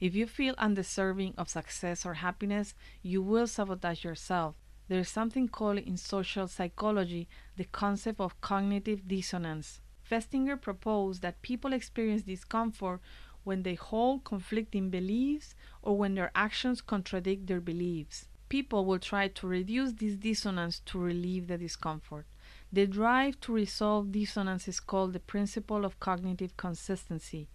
If 0.00 0.14
you 0.14 0.26
feel 0.26 0.54
undeserving 0.58 1.34
of 1.38 1.48
success 1.48 2.04
or 2.04 2.14
happiness, 2.14 2.74
you 3.02 3.22
will 3.22 3.46
sabotage 3.46 4.04
yourself. 4.04 4.56
There 4.88 5.00
is 5.00 5.08
something 5.08 5.48
called 5.48 5.78
in 5.78 5.96
social 5.96 6.48
psychology 6.48 7.28
the 7.56 7.64
concept 7.64 8.20
of 8.20 8.40
cognitive 8.40 9.06
dissonance. 9.06 9.80
Festinger 10.08 10.60
proposed 10.60 11.22
that 11.22 11.42
people 11.42 11.72
experience 11.72 12.22
discomfort 12.22 13.00
when 13.44 13.62
they 13.62 13.74
hold 13.74 14.24
conflicting 14.24 14.90
beliefs 14.90 15.54
or 15.82 15.96
when 15.96 16.14
their 16.14 16.30
actions 16.34 16.80
contradict 16.80 17.46
their 17.46 17.60
beliefs 17.60 18.28
people 18.52 18.84
will 18.84 18.98
try 18.98 19.28
to 19.28 19.46
reduce 19.46 19.92
this 19.94 20.14
dissonance 20.16 20.82
to 20.84 20.98
relieve 20.98 21.46
the 21.46 21.56
discomfort. 21.56 22.26
The 22.70 22.86
drive 22.86 23.40
to 23.40 23.52
resolve 23.54 24.12
dissonance 24.12 24.68
is 24.68 24.78
called 24.78 25.14
the 25.14 25.20
principle 25.20 25.86
of 25.86 25.98
cognitive 26.00 26.54
consistency. 26.58 27.48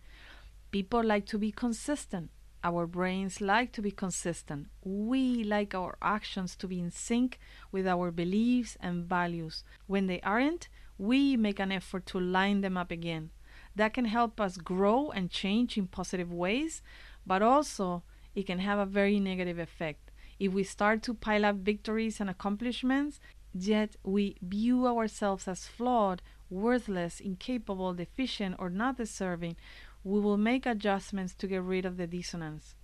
People 0.72 1.04
like 1.04 1.28
to 1.28 1.38
be 1.38 1.52
consistent. 1.52 2.32
Our 2.64 2.88
brains 2.88 3.42
like 3.42 3.74
to 3.74 3.82
be 3.84 3.92
consistent. 3.92 4.70
We 4.84 5.44
like 5.44 5.76
our 5.76 5.98
actions 6.02 6.56
to 6.56 6.68
be 6.68 6.80
in 6.80 6.90
sync 6.90 7.38
with 7.72 7.86
our 7.86 8.10
beliefs 8.10 8.76
and 8.82 9.06
values. 9.06 9.64
When 9.86 10.08
they 10.08 10.20
aren't, 10.22 10.68
we 10.98 11.38
make 11.38 11.60
an 11.60 11.72
effort 11.72 12.08
to 12.08 12.20
line 12.20 12.62
them 12.62 12.76
up 12.76 12.90
again. 12.90 13.30
That 13.76 13.94
can 13.94 14.06
help 14.06 14.42
us 14.42 14.58
grow 14.58 15.12
and 15.12 15.30
change 15.30 15.78
in 15.78 15.86
positive 15.86 16.34
ways, 16.34 16.82
but 17.24 17.44
also 17.44 18.02
it 18.34 18.48
can 18.48 18.58
have 18.58 18.80
a 18.80 18.94
very 19.00 19.20
negative 19.20 19.60
effect 19.60 20.07
if 20.40 20.54
we 20.54 20.64
start 20.64 21.02
to 21.04 21.14
pile 21.14 21.46
up 21.46 21.58
victories 21.58 22.20
and 22.20 22.30
accomplishments, 22.30 23.20
yet 23.54 23.96
we 24.04 24.38
view 24.42 24.86
ourselves 24.86 25.48
as 25.48 25.68
flawed, 25.68 26.22
worthless, 26.50 27.20
incapable, 27.20 27.94
deficient, 27.94 28.56
or 28.60 28.70
not 28.70 28.98
deserving, 28.98 29.56
we 30.04 30.20
will 30.20 30.38
make 30.38 30.66
adjustments 30.66 31.34
to 31.36 31.48
get 31.48 31.64
rid 31.64 31.86
of 31.86 31.98
the 31.98 32.08
dissonance. 32.08 32.76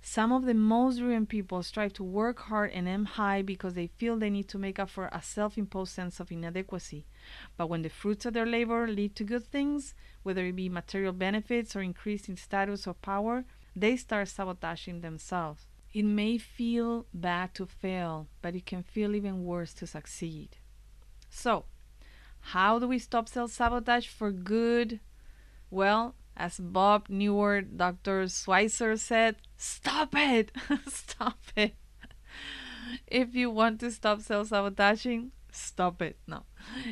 Some 0.00 0.32
of 0.32 0.44
the 0.44 0.54
most 0.54 0.98
driven 0.98 1.26
people 1.26 1.62
strive 1.62 1.92
to 1.94 2.04
work 2.04 2.38
hard 2.38 2.70
and 2.70 2.88
aim 2.88 3.04
high 3.04 3.42
because 3.42 3.74
they 3.74 3.88
feel 3.88 4.16
they 4.16 4.30
need 4.30 4.48
to 4.48 4.58
make 4.58 4.78
up 4.78 4.90
for 4.90 5.08
a 5.12 5.20
self 5.20 5.58
imposed 5.58 5.92
sense 5.92 6.20
of 6.20 6.30
inadequacy. 6.30 7.04
But 7.56 7.68
when 7.68 7.82
the 7.82 7.88
fruits 7.88 8.24
of 8.24 8.34
their 8.34 8.46
labor 8.46 8.86
lead 8.86 9.16
to 9.16 9.24
good 9.24 9.44
things, 9.44 9.94
whether 10.22 10.44
it 10.44 10.54
be 10.56 10.68
material 10.68 11.12
benefits 11.12 11.74
or 11.74 11.82
increase 11.82 12.28
in 12.28 12.36
status 12.36 12.86
or 12.86 12.94
power, 12.94 13.44
they 13.74 13.96
start 13.96 14.28
sabotaging 14.28 15.00
themselves. 15.00 15.66
It 15.92 16.04
may 16.04 16.38
feel 16.38 17.06
bad 17.14 17.54
to 17.54 17.66
fail, 17.66 18.28
but 18.42 18.54
it 18.54 18.66
can 18.66 18.82
feel 18.82 19.14
even 19.14 19.44
worse 19.44 19.72
to 19.74 19.86
succeed. 19.86 20.58
So, 21.30 21.64
how 22.40 22.78
do 22.78 22.86
we 22.86 22.98
stop 22.98 23.28
self 23.28 23.52
sabotage 23.52 24.06
for 24.06 24.30
good? 24.30 25.00
Well, 25.70 26.14
as 26.36 26.58
Bob 26.58 27.08
Newhart, 27.08 27.76
Dr. 27.76 28.28
Switzer 28.28 28.96
said, 28.96 29.36
stop 29.56 30.14
it! 30.14 30.52
stop 30.86 31.40
it! 31.56 31.74
if 33.06 33.34
you 33.34 33.50
want 33.50 33.80
to 33.80 33.90
stop 33.90 34.20
self 34.20 34.48
sabotaging, 34.48 35.32
stop 35.50 36.00
it. 36.00 36.18
No. 36.26 36.44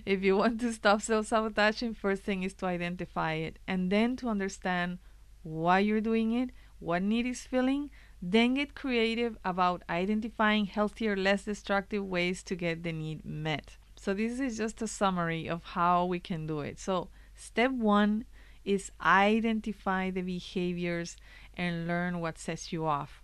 If 0.05 0.23
you 0.23 0.37
want 0.37 0.61
to 0.61 0.73
stop 0.73 1.03
self 1.03 1.27
sabotaging, 1.27 1.95
first 1.95 2.23
thing 2.23 2.43
is 2.43 2.55
to 2.55 2.67
identify 2.67 3.35
it 3.35 3.59
and 3.67 3.91
then 3.91 4.17
to 4.17 4.29
understand 4.29 4.99
why 5.43 5.79
you're 5.79 6.01
doing 6.01 6.33
it, 6.33 6.51
what 6.79 7.03
need 7.03 7.27
is 7.27 7.43
feeling, 7.43 7.91
then 8.23 8.55
get 8.55 8.75
creative 8.75 9.37
about 9.45 9.83
identifying 9.89 10.67
healthier, 10.67 11.17
less 11.17 11.45
destructive 11.45 12.05
ways 12.05 12.43
to 12.45 12.55
get 12.55 12.83
the 12.83 12.93
need 12.93 13.25
met. 13.25 13.77
So, 13.97 14.15
this 14.15 14.41
is 14.41 14.57
just 14.57 14.83
a 14.83 14.89
summary 14.89 15.49
of 15.49 15.63
how 15.63 16.05
we 16.05 16.21
can 16.21 16.47
do 16.47 16.61
it. 16.61 16.79
So, 16.79 17.09
step 17.35 17.71
one 17.71 18.25
is 18.65 18.91
identify 19.01 20.11
the 20.11 20.23
behaviors 20.23 21.17
and 21.57 21.87
learn 21.87 22.21
what 22.21 22.39
sets 22.39 22.73
you 22.73 22.85
off. 22.87 23.23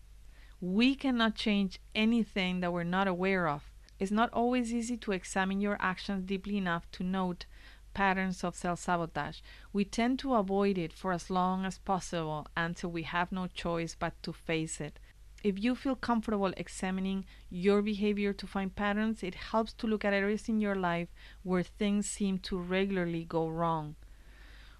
We 0.61 0.94
cannot 0.94 1.34
change 1.34 1.80
anything 1.94 2.61
that 2.61 2.72
we're 2.72 2.84
not 2.84 3.08
aware 3.08 3.49
of. 3.49 3.72
It's 3.99 4.12
not 4.12 4.32
always 4.32 4.72
easy 4.72 4.96
to 4.99 5.12
examine 5.12 5.61
your 5.61 5.76
actions 5.80 6.25
deeply 6.25 6.56
enough 6.56 6.90
to 6.92 7.04
note 7.04 7.46
patterns 7.94 8.44
of 8.44 8.54
self 8.54 8.78
sabotage. 8.78 9.40
We 9.72 9.84
tend 9.84 10.18
to 10.20 10.34
avoid 10.34 10.78
it 10.78 10.92
for 10.92 11.12
as 11.12 11.30
long 11.30 11.64
as 11.64 11.78
possible 11.78 12.46
until 12.56 12.90
we 12.90 13.02
have 13.02 13.32
no 13.32 13.46
choice 13.46 13.94
but 13.99 14.22
to 14.22 14.32
face 14.32 14.80
it. 14.80 14.99
If 15.42 15.58
you 15.62 15.75
feel 15.75 15.96
comfortable 15.96 16.52
examining 16.56 17.25
your 17.50 17.82
behavior 17.82 18.32
to 18.32 18.46
find 18.46 18.75
patterns, 18.75 19.22
it 19.22 19.34
helps 19.34 19.72
to 19.75 19.88
look 19.88 20.04
at 20.04 20.12
areas 20.12 20.49
in 20.49 20.61
your 20.61 20.76
life 20.76 21.08
where 21.42 21.64
things 21.64 22.08
seem 22.08 22.38
to 22.40 22.58
regularly 22.58 23.25
go 23.25 23.49
wrong. 23.49 23.96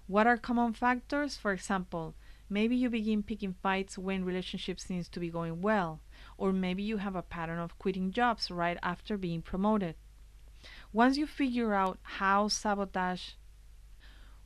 What 0.07 0.27
are 0.27 0.37
common 0.37 0.73
factors? 0.73 1.35
For 1.35 1.51
example, 1.51 2.15
maybe 2.49 2.75
you 2.75 2.89
begin 2.89 3.23
picking 3.23 3.55
fights 3.61 3.97
when 3.97 4.23
relationship 4.23 4.79
seems 4.79 5.09
to 5.09 5.19
be 5.19 5.29
going 5.29 5.61
well, 5.61 5.99
or 6.37 6.53
maybe 6.53 6.83
you 6.83 6.97
have 6.97 7.15
a 7.15 7.21
pattern 7.21 7.59
of 7.59 7.77
quitting 7.77 8.11
jobs 8.11 8.49
right 8.49 8.77
after 8.81 9.17
being 9.17 9.41
promoted. 9.41 9.95
Once 10.93 11.17
you 11.17 11.25
figure 11.25 11.73
out 11.73 11.97
how 12.03 12.47
sabotage 12.47 13.31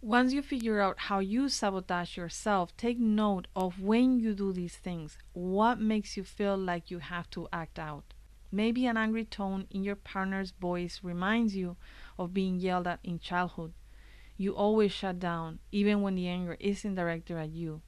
once 0.02 0.32
you 0.32 0.42
figure 0.42 0.80
out 0.80 1.00
how 1.00 1.20
you 1.20 1.50
sabotage 1.50 2.16
yourself, 2.16 2.76
take 2.78 3.00
note 3.00 3.48
of 3.56 3.82
when 3.82 4.20
you 4.20 4.34
do 4.34 4.54
these 4.54 4.76
things. 4.76 5.18
What 5.34 5.82
makes 5.82 6.16
you 6.16 6.24
feel 6.24 6.56
like 6.56 6.92
you 6.92 7.00
have 7.00 7.30
to 7.32 7.48
act 7.52 7.80
out? 7.80 8.14
Maybe 8.52 8.86
an 8.86 8.96
angry 8.96 9.26
tone 9.26 9.66
in 9.72 9.84
your 9.84 9.96
partner's 9.96 10.52
voice 10.52 11.00
reminds 11.04 11.56
you 11.56 11.76
of 12.18 12.34
being 12.34 12.60
yelled 12.60 12.88
at 12.88 13.00
in 13.04 13.20
childhood. 13.20 13.74
You 14.38 14.56
always 14.56 14.92
shut 14.92 15.20
down, 15.20 15.60
even 15.72 16.02
when 16.02 16.16
the 16.16 16.28
anger 16.28 16.56
isn't 16.60 16.96
directed 16.96 17.38
at 17.38 17.50
you. 17.50 17.82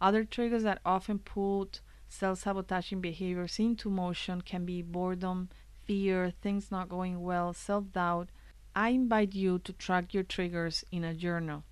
Other 0.00 0.24
triggers 0.24 0.64
that 0.64 0.80
often 0.84 1.20
put 1.20 1.80
self 2.08 2.40
sabotaging 2.40 3.00
behaviors 3.00 3.58
into 3.60 3.88
motion 3.88 4.40
can 4.40 4.64
be 4.66 4.82
boredom, 4.82 5.50
fear, 5.88 6.32
things 6.42 6.70
not 6.70 6.88
going 6.88 7.20
well, 7.20 7.52
self 7.52 7.92
doubt. 7.92 8.28
I 8.76 8.90
invite 8.90 9.34
you 9.34 9.58
to 9.60 9.72
track 9.72 10.14
your 10.14 10.22
triggers 10.22 10.84
in 10.92 11.02
a 11.02 11.14
journal. 11.14 11.64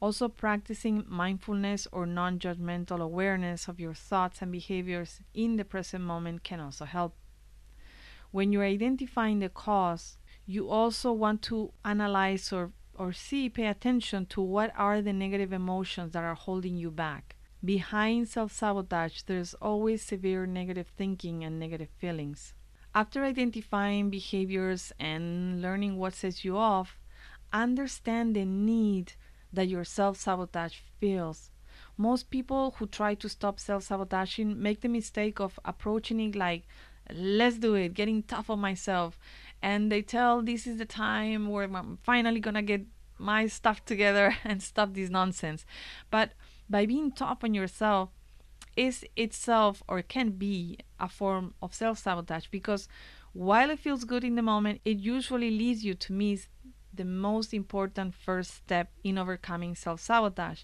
Also, 0.00 0.28
practicing 0.28 1.04
mindfulness 1.06 1.86
or 1.92 2.06
non 2.06 2.38
judgmental 2.38 3.00
awareness 3.00 3.68
of 3.68 3.78
your 3.78 3.92
thoughts 3.94 4.40
and 4.40 4.50
behaviors 4.50 5.20
in 5.34 5.56
the 5.56 5.64
present 5.64 6.02
moment 6.02 6.42
can 6.42 6.58
also 6.58 6.86
help. 6.86 7.14
When 8.30 8.50
you're 8.50 8.64
identifying 8.64 9.40
the 9.40 9.50
cause, 9.50 10.16
you 10.46 10.70
also 10.70 11.12
want 11.12 11.42
to 11.42 11.72
analyze 11.84 12.52
or 12.52 12.72
or 12.94 13.12
see, 13.12 13.48
pay 13.48 13.66
attention 13.66 14.26
to 14.26 14.42
what 14.42 14.72
are 14.76 15.00
the 15.00 15.12
negative 15.12 15.52
emotions 15.52 16.12
that 16.12 16.24
are 16.24 16.34
holding 16.34 16.76
you 16.76 16.90
back. 16.90 17.36
Behind 17.64 18.28
self 18.28 18.52
sabotage, 18.52 19.22
there's 19.22 19.54
always 19.54 20.02
severe 20.02 20.46
negative 20.46 20.88
thinking 20.96 21.44
and 21.44 21.58
negative 21.58 21.88
feelings. 21.98 22.54
After 22.92 23.24
identifying 23.24 24.10
behaviors 24.10 24.92
and 24.98 25.62
learning 25.62 25.96
what 25.96 26.14
sets 26.14 26.44
you 26.44 26.56
off, 26.56 26.98
understand 27.52 28.34
the 28.34 28.44
need 28.44 29.12
that 29.52 29.68
your 29.68 29.84
self 29.84 30.16
sabotage 30.16 30.78
feels. 30.98 31.50
Most 31.96 32.30
people 32.30 32.74
who 32.78 32.86
try 32.86 33.14
to 33.14 33.28
stop 33.28 33.60
self 33.60 33.84
sabotaging 33.84 34.60
make 34.60 34.80
the 34.80 34.88
mistake 34.88 35.38
of 35.38 35.60
approaching 35.64 36.18
it 36.18 36.34
like, 36.34 36.66
let's 37.12 37.58
do 37.58 37.74
it, 37.74 37.94
getting 37.94 38.24
tough 38.24 38.50
on 38.50 38.58
myself, 38.58 39.16
and 39.62 39.92
they 39.92 40.02
tell 40.02 40.42
this 40.42 40.66
is 40.66 40.78
the 40.78 40.84
time 40.84 41.48
where 41.48 41.64
I'm 41.72 41.98
finally 42.02 42.40
gonna 42.40 42.62
get 42.62 42.86
my 43.18 43.46
stuff 43.46 43.84
together 43.84 44.36
and 44.44 44.60
stop 44.60 44.94
this 44.94 45.10
nonsense. 45.10 45.64
But 46.10 46.32
by 46.68 46.86
being 46.86 47.12
tough 47.12 47.44
on 47.44 47.54
yourself 47.54 48.10
is 48.76 49.04
itself 49.16 49.82
or 49.88 50.02
can 50.02 50.30
be 50.30 50.78
a 50.98 51.08
form 51.08 51.54
of 51.62 51.74
self 51.74 51.98
sabotage 51.98 52.46
because 52.48 52.88
while 53.32 53.70
it 53.70 53.78
feels 53.78 54.04
good 54.04 54.24
in 54.24 54.34
the 54.34 54.42
moment, 54.42 54.80
it 54.84 54.98
usually 54.98 55.50
leads 55.50 55.84
you 55.84 55.94
to 55.94 56.12
miss 56.12 56.48
the 56.92 57.04
most 57.04 57.54
important 57.54 58.14
first 58.14 58.52
step 58.52 58.90
in 59.04 59.16
overcoming 59.16 59.74
self 59.76 60.00
sabotage 60.00 60.62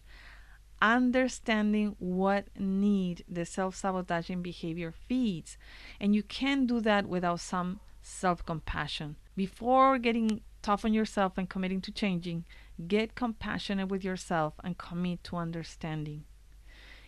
understanding 0.82 1.96
what 1.98 2.46
need 2.58 3.24
the 3.28 3.44
self 3.44 3.74
sabotaging 3.74 4.42
behavior 4.42 4.92
feeds. 4.92 5.56
And 6.00 6.14
you 6.14 6.22
can't 6.22 6.66
do 6.66 6.80
that 6.80 7.06
without 7.06 7.40
some 7.40 7.80
self 8.02 8.44
compassion. 8.44 9.16
Before 9.36 9.98
getting 9.98 10.42
tough 10.62 10.84
on 10.84 10.94
yourself 10.94 11.38
and 11.38 11.48
committing 11.48 11.80
to 11.82 11.92
changing, 11.92 12.44
get 12.86 13.14
compassionate 13.14 13.88
with 13.88 14.04
yourself 14.04 14.54
and 14.64 14.78
commit 14.78 15.24
to 15.24 15.36
understanding. 15.36 16.24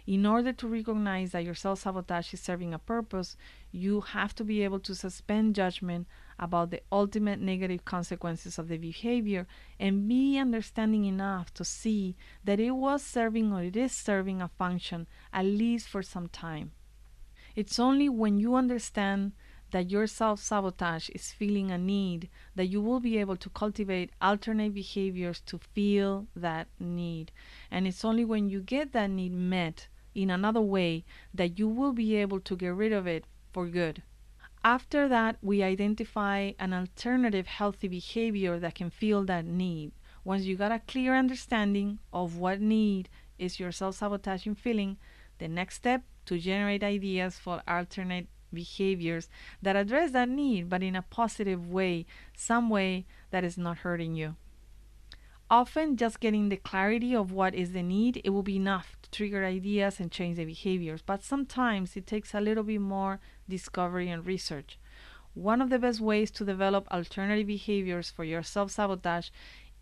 In 0.08 0.24
order 0.24 0.54
to 0.54 0.66
recognize 0.66 1.32
that 1.32 1.44
your 1.44 1.54
self 1.54 1.80
sabotage 1.80 2.32
is 2.32 2.40
serving 2.40 2.72
a 2.72 2.78
purpose, 2.78 3.36
you 3.70 4.00
have 4.00 4.34
to 4.36 4.42
be 4.42 4.64
able 4.64 4.80
to 4.80 4.94
suspend 4.94 5.54
judgment 5.54 6.06
about 6.38 6.70
the 6.70 6.80
ultimate 6.90 7.40
negative 7.40 7.84
consequences 7.84 8.58
of 8.58 8.68
the 8.68 8.78
behavior 8.78 9.46
and 9.78 10.08
be 10.08 10.38
understanding 10.38 11.04
enough 11.04 11.52
to 11.52 11.62
see 11.62 12.16
that 12.42 12.58
it 12.58 12.70
was 12.70 13.02
serving 13.02 13.52
or 13.52 13.62
it 13.62 13.76
is 13.76 13.92
serving 13.92 14.40
a 14.40 14.48
function, 14.48 15.06
at 15.30 15.44
least 15.44 15.86
for 15.86 16.02
some 16.02 16.28
time. 16.28 16.72
It's 17.54 17.78
only 17.78 18.08
when 18.08 18.38
you 18.38 18.54
understand 18.54 19.32
that 19.72 19.90
your 19.90 20.06
self 20.06 20.40
sabotage 20.40 21.10
is 21.10 21.32
feeling 21.32 21.70
a 21.70 21.76
need, 21.76 22.30
that 22.54 22.68
you 22.68 22.80
will 22.80 23.00
be 23.00 23.18
able 23.18 23.36
to 23.36 23.50
cultivate 23.50 24.12
alternate 24.22 24.72
behaviors 24.72 25.42
to 25.42 25.58
feel 25.58 26.28
that 26.34 26.66
need. 26.80 27.30
And 27.70 27.86
it's 27.86 28.06
only 28.06 28.24
when 28.24 28.48
you 28.48 28.62
get 28.62 28.92
that 28.92 29.10
need 29.10 29.32
met 29.32 29.88
in 30.18 30.30
another 30.30 30.60
way 30.60 31.04
that 31.32 31.58
you 31.58 31.68
will 31.68 31.92
be 31.92 32.16
able 32.16 32.40
to 32.40 32.56
get 32.56 32.74
rid 32.74 32.92
of 32.92 33.06
it 33.06 33.24
for 33.52 33.66
good. 33.66 34.02
After 34.64 35.08
that, 35.08 35.36
we 35.40 35.62
identify 35.62 36.52
an 36.58 36.74
alternative 36.74 37.46
healthy 37.46 37.86
behavior 37.86 38.58
that 38.58 38.74
can 38.74 38.90
fill 38.90 39.24
that 39.26 39.44
need. 39.44 39.92
Once 40.24 40.44
you 40.44 40.56
got 40.56 40.72
a 40.72 40.80
clear 40.80 41.14
understanding 41.14 42.00
of 42.12 42.36
what 42.36 42.60
need 42.60 43.08
is 43.38 43.60
your 43.60 43.70
self 43.70 43.94
sabotaging 43.94 44.56
feeling, 44.56 44.98
the 45.38 45.46
next 45.46 45.76
step 45.76 46.02
to 46.26 46.38
generate 46.38 46.82
ideas 46.82 47.38
for 47.38 47.62
alternate 47.68 48.26
behaviors 48.52 49.28
that 49.62 49.76
address 49.76 50.10
that 50.10 50.28
need, 50.28 50.68
but 50.68 50.82
in 50.82 50.96
a 50.96 51.02
positive 51.02 51.70
way, 51.70 52.06
some 52.36 52.68
way 52.68 53.06
that 53.30 53.44
is 53.44 53.56
not 53.56 53.78
hurting 53.78 54.14
you. 54.14 54.34
Often, 55.50 55.96
just 55.96 56.20
getting 56.20 56.48
the 56.48 56.56
clarity 56.56 57.14
of 57.14 57.32
what 57.32 57.54
is 57.54 57.72
the 57.72 57.82
need, 57.82 58.20
it 58.24 58.30
will 58.30 58.42
be 58.42 58.56
enough 58.56 58.97
trigger 59.10 59.44
ideas 59.44 60.00
and 60.00 60.10
change 60.10 60.36
the 60.36 60.44
behaviors. 60.44 61.02
But 61.02 61.22
sometimes 61.22 61.96
it 61.96 62.06
takes 62.06 62.34
a 62.34 62.40
little 62.40 62.64
bit 62.64 62.80
more 62.80 63.20
discovery 63.48 64.08
and 64.10 64.24
research. 64.24 64.78
One 65.34 65.60
of 65.62 65.70
the 65.70 65.78
best 65.78 66.00
ways 66.00 66.30
to 66.32 66.44
develop 66.44 66.88
alternative 66.90 67.46
behaviors 67.46 68.10
for 68.10 68.24
your 68.24 68.42
self 68.42 68.70
sabotage 68.70 69.30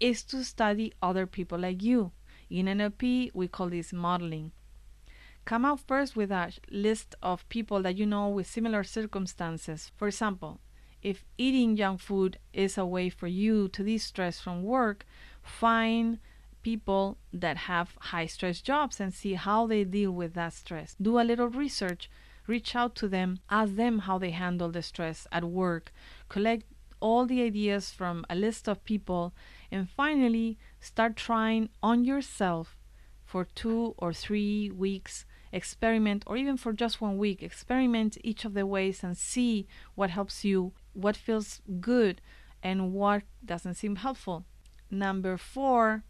is 0.01 0.23
to 0.25 0.45
study 0.45 0.93
other 1.03 1.27
people 1.27 1.59
like 1.59 1.83
you. 1.83 2.13
In 2.51 2.67
NLP, 2.67 3.31
we 3.35 3.49
call 3.49 3.71
this 3.71 3.93
modeling. 3.93 4.53
Come 5.45 5.65
out 5.65 5.81
first 5.81 6.17
with 6.17 6.31
a 6.31 6.53
list 6.71 7.15
of 7.23 7.49
people 7.49 7.81
that 7.83 7.97
you 7.97 8.05
know 8.05 8.29
with 8.29 8.47
similar 8.47 8.83
circumstances. 8.83 9.93
For 9.97 10.09
example, 10.09 10.61
if 11.03 11.25
eating 11.39 11.77
junk 11.77 12.01
food 12.01 12.39
is 12.53 12.77
a 12.77 12.85
way 12.85 13.09
for 13.11 13.29
you 13.29 13.69
to 13.69 13.85
de 13.85 13.97
stress 13.97 14.41
from 14.41 14.65
work, 14.65 15.07
find 15.43 16.19
people 16.67 17.17
that 17.33 17.57
have 17.71 17.95
high 18.11 18.27
stress 18.27 18.61
jobs 18.61 18.99
and 18.99 19.15
see 19.15 19.35
how 19.35 19.69
they 19.69 19.85
deal 19.85 20.11
with 20.11 20.35
that 20.35 20.53
stress. 20.53 20.97
Do 21.01 21.21
a 21.21 21.29
little 21.31 21.47
research, 21.47 22.11
reach 22.49 22.75
out 22.75 22.97
to 22.97 23.07
them, 23.07 23.39
ask 23.49 23.77
them 23.77 24.01
how 24.01 24.19
they 24.19 24.33
handle 24.33 24.73
the 24.73 24.83
stress 24.83 25.29
at 25.31 25.45
work, 25.45 25.93
collect 26.29 26.65
all 26.99 27.25
the 27.25 27.41
ideas 27.41 27.93
from 27.93 28.27
a 28.29 28.35
list 28.35 28.69
of 28.69 28.85
people, 28.85 29.33
and 29.71 29.89
finally 29.89 30.59
start 30.81 31.15
trying 31.15 31.69
on 31.85 32.05
yourself 32.05 32.77
for 33.25 33.45
two 33.45 33.95
or 33.97 34.13
three 34.13 34.69
weeks. 34.69 35.25
Experiment, 35.53 36.25
or 36.27 36.37
even 36.37 36.57
for 36.57 36.73
just 36.73 37.01
one 37.01 37.17
week, 37.17 37.45
experiment 37.45 38.19
each 38.25 38.45
of 38.45 38.55
the 38.55 38.67
ways 38.67 39.05
and 39.05 39.17
see 39.17 39.69
what 39.95 40.11
helps 40.11 40.45
you, 40.45 40.73
what 40.95 41.17
feels 41.17 41.63
good, 41.81 42.21
and 42.61 42.93
what 42.93 43.23
doesn't 43.45 43.75
seem 43.75 43.97
helpful. 43.97 44.45
Number 44.91 45.37
four 45.37 46.03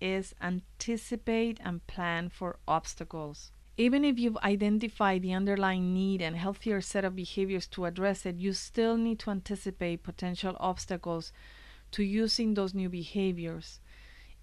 is 0.00 0.34
anticipate 0.40 1.60
and 1.64 1.86
plan 1.86 2.28
for 2.28 2.56
obstacles. 2.66 3.52
Even 3.76 4.04
if 4.04 4.18
you've 4.18 4.36
identified 4.38 5.22
the 5.22 5.32
underlying 5.32 5.94
need 5.94 6.20
and 6.20 6.36
healthier 6.36 6.80
set 6.80 7.04
of 7.04 7.14
behaviors 7.14 7.68
to 7.68 7.84
address 7.84 8.26
it, 8.26 8.36
you 8.36 8.52
still 8.52 8.96
need 8.96 9.20
to 9.20 9.30
anticipate 9.30 10.02
potential 10.02 10.56
obstacles 10.58 11.32
to 11.92 12.02
using 12.02 12.54
those 12.54 12.74
new 12.74 12.88
behaviors. 12.88 13.78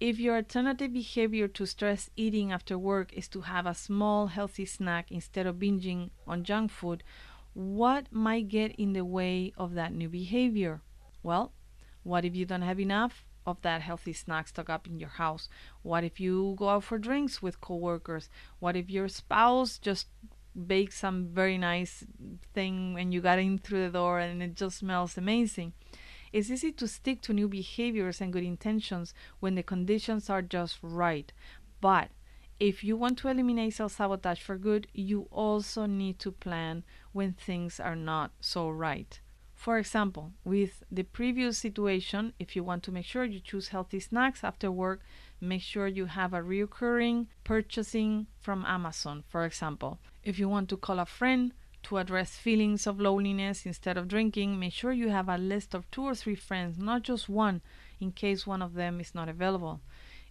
If 0.00 0.18
your 0.18 0.36
alternative 0.36 0.94
behavior 0.94 1.48
to 1.48 1.66
stress 1.66 2.08
eating 2.16 2.50
after 2.50 2.78
work 2.78 3.12
is 3.12 3.28
to 3.28 3.42
have 3.42 3.66
a 3.66 3.74
small 3.74 4.28
healthy 4.28 4.64
snack 4.64 5.10
instead 5.10 5.46
of 5.46 5.56
binging 5.56 6.10
on 6.26 6.42
junk 6.42 6.70
food, 6.70 7.02
what 7.52 8.10
might 8.10 8.48
get 8.48 8.74
in 8.76 8.94
the 8.94 9.04
way 9.04 9.52
of 9.58 9.74
that 9.74 9.92
new 9.92 10.08
behavior? 10.08 10.80
Well, 11.22 11.52
what 12.02 12.24
if 12.24 12.34
you 12.34 12.46
don't 12.46 12.62
have 12.62 12.80
enough 12.80 13.25
of 13.46 13.62
that 13.62 13.82
healthy 13.82 14.12
snack 14.12 14.48
stock 14.48 14.68
up 14.68 14.86
in 14.86 14.98
your 14.98 15.10
house? 15.10 15.48
What 15.82 16.04
if 16.04 16.20
you 16.20 16.54
go 16.58 16.68
out 16.68 16.84
for 16.84 16.98
drinks 16.98 17.40
with 17.40 17.60
coworkers? 17.60 18.28
What 18.58 18.76
if 18.76 18.90
your 18.90 19.08
spouse 19.08 19.78
just 19.78 20.08
baked 20.66 20.94
some 20.94 21.26
very 21.26 21.58
nice 21.58 22.04
thing 22.54 22.96
and 22.98 23.12
you 23.12 23.20
got 23.20 23.38
in 23.38 23.58
through 23.58 23.84
the 23.84 23.92
door 23.92 24.18
and 24.18 24.42
it 24.42 24.54
just 24.54 24.78
smells 24.78 25.16
amazing? 25.16 25.72
It's 26.32 26.50
easy 26.50 26.72
to 26.72 26.88
stick 26.88 27.22
to 27.22 27.32
new 27.32 27.48
behaviors 27.48 28.20
and 28.20 28.32
good 28.32 28.44
intentions 28.44 29.14
when 29.40 29.54
the 29.54 29.62
conditions 29.62 30.28
are 30.28 30.42
just 30.42 30.78
right. 30.82 31.32
But 31.80 32.10
if 32.58 32.82
you 32.82 32.96
want 32.96 33.18
to 33.18 33.28
eliminate 33.28 33.74
self 33.74 33.92
sabotage 33.92 34.40
for 34.40 34.56
good, 34.56 34.86
you 34.92 35.28
also 35.30 35.86
need 35.86 36.18
to 36.20 36.32
plan 36.32 36.84
when 37.12 37.32
things 37.32 37.78
are 37.78 37.96
not 37.96 38.32
so 38.40 38.68
right. 38.68 39.20
For 39.56 39.78
example, 39.78 40.32
with 40.44 40.84
the 40.92 41.02
previous 41.02 41.58
situation, 41.58 42.34
if 42.38 42.54
you 42.54 42.62
want 42.62 42.82
to 42.84 42.92
make 42.92 43.06
sure 43.06 43.24
you 43.24 43.40
choose 43.40 43.68
healthy 43.68 43.98
snacks 43.98 44.44
after 44.44 44.70
work, 44.70 45.00
make 45.40 45.62
sure 45.62 45.88
you 45.88 46.06
have 46.06 46.34
a 46.34 46.42
recurring 46.42 47.28
purchasing 47.42 48.26
from 48.38 48.64
Amazon, 48.66 49.24
for 49.26 49.44
example. 49.44 49.98
If 50.22 50.38
you 50.38 50.48
want 50.48 50.68
to 50.68 50.76
call 50.76 51.00
a 51.00 51.06
friend 51.06 51.52
to 51.84 51.96
address 51.96 52.36
feelings 52.36 52.86
of 52.86 53.00
loneliness 53.00 53.64
instead 53.66 53.96
of 53.96 54.08
drinking, 54.08 54.60
make 54.60 54.74
sure 54.74 54.92
you 54.92 55.08
have 55.08 55.28
a 55.28 55.38
list 55.38 55.74
of 55.74 55.90
two 55.90 56.04
or 56.04 56.14
three 56.14 56.36
friends, 56.36 56.78
not 56.78 57.02
just 57.02 57.28
one, 57.28 57.62
in 57.98 58.12
case 58.12 58.46
one 58.46 58.62
of 58.62 58.74
them 58.74 59.00
is 59.00 59.14
not 59.14 59.28
available. 59.28 59.80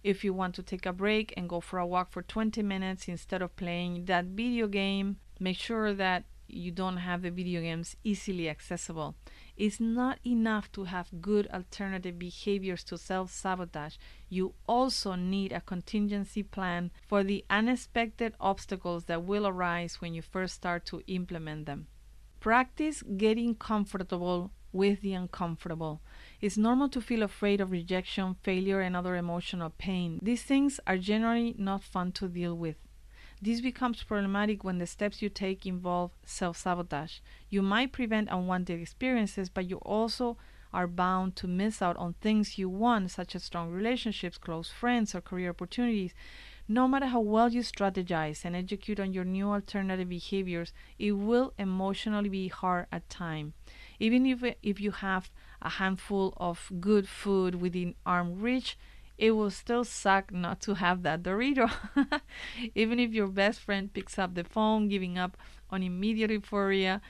If 0.04 0.22
you 0.22 0.32
want 0.32 0.54
to 0.54 0.62
take 0.62 0.86
a 0.86 0.92
break 0.92 1.34
and 1.36 1.48
go 1.48 1.60
for 1.60 1.78
a 1.78 1.86
walk 1.86 2.10
for 2.10 2.22
20 2.22 2.62
minutes 2.62 3.08
instead 3.08 3.42
of 3.42 3.56
playing 3.56 4.04
that 4.04 4.26
video 4.26 4.68
game, 4.68 5.16
make 5.40 5.58
sure 5.58 5.92
that 5.92 6.24
you 6.48 6.70
don't 6.70 6.98
have 6.98 7.22
the 7.22 7.30
video 7.30 7.60
games 7.60 7.96
easily 8.04 8.48
accessible. 8.48 9.14
It's 9.56 9.80
not 9.80 10.18
enough 10.24 10.70
to 10.72 10.84
have 10.84 11.20
good 11.20 11.46
alternative 11.48 12.18
behaviors 12.18 12.84
to 12.84 12.98
self 12.98 13.30
sabotage. 13.30 13.96
You 14.28 14.54
also 14.66 15.14
need 15.14 15.52
a 15.52 15.60
contingency 15.60 16.42
plan 16.42 16.90
for 17.06 17.24
the 17.24 17.44
unexpected 17.48 18.34
obstacles 18.40 19.04
that 19.04 19.24
will 19.24 19.46
arise 19.46 20.00
when 20.00 20.14
you 20.14 20.22
first 20.22 20.54
start 20.54 20.84
to 20.86 21.02
implement 21.06 21.66
them. 21.66 21.86
Practice 22.40 23.02
getting 23.16 23.54
comfortable 23.54 24.52
with 24.72 25.00
the 25.00 25.14
uncomfortable. 25.14 26.02
It's 26.40 26.58
normal 26.58 26.88
to 26.90 27.00
feel 27.00 27.22
afraid 27.22 27.60
of 27.60 27.70
rejection, 27.70 28.36
failure, 28.42 28.80
and 28.80 28.94
other 28.94 29.16
emotional 29.16 29.70
pain. 29.78 30.20
These 30.22 30.42
things 30.42 30.78
are 30.86 30.98
generally 30.98 31.54
not 31.58 31.82
fun 31.82 32.12
to 32.12 32.28
deal 32.28 32.54
with. 32.54 32.76
This 33.46 33.60
becomes 33.60 34.02
problematic 34.02 34.64
when 34.64 34.78
the 34.78 34.88
steps 34.88 35.22
you 35.22 35.28
take 35.28 35.66
involve 35.66 36.10
self 36.24 36.56
sabotage. 36.56 37.20
You 37.48 37.62
might 37.62 37.92
prevent 37.92 38.28
unwanted 38.28 38.80
experiences, 38.80 39.50
but 39.50 39.70
you 39.70 39.76
also 39.76 40.36
are 40.72 40.88
bound 40.88 41.36
to 41.36 41.46
miss 41.46 41.80
out 41.80 41.96
on 41.96 42.14
things 42.14 42.58
you 42.58 42.68
want, 42.68 43.12
such 43.12 43.36
as 43.36 43.44
strong 43.44 43.70
relationships, 43.70 44.36
close 44.36 44.70
friends, 44.70 45.14
or 45.14 45.20
career 45.20 45.50
opportunities. 45.50 46.12
No 46.66 46.88
matter 46.88 47.06
how 47.06 47.20
well 47.20 47.48
you 47.48 47.60
strategize 47.60 48.44
and 48.44 48.56
execute 48.56 48.98
on 48.98 49.12
your 49.12 49.24
new 49.24 49.48
alternative 49.48 50.08
behaviors, 50.08 50.72
it 50.98 51.12
will 51.12 51.52
emotionally 51.56 52.28
be 52.28 52.48
hard 52.48 52.86
at 52.90 53.08
times. 53.08 53.52
Even 54.00 54.26
if, 54.26 54.42
if 54.64 54.80
you 54.80 54.90
have 54.90 55.30
a 55.62 55.68
handful 55.68 56.34
of 56.36 56.72
good 56.80 57.08
food 57.08 57.54
within 57.54 57.94
arm 58.04 58.40
reach, 58.40 58.76
it 59.18 59.30
will 59.30 59.50
still 59.50 59.84
suck 59.84 60.32
not 60.32 60.60
to 60.60 60.74
have 60.74 61.02
that 61.02 61.22
Dorito. 61.22 61.70
Even 62.74 62.98
if 62.98 63.12
your 63.12 63.28
best 63.28 63.60
friend 63.60 63.92
picks 63.92 64.18
up 64.18 64.34
the 64.34 64.44
phone, 64.44 64.88
giving 64.88 65.18
up 65.18 65.36
on 65.70 65.82
immediate 65.82 66.30
euphoria, 66.30 67.00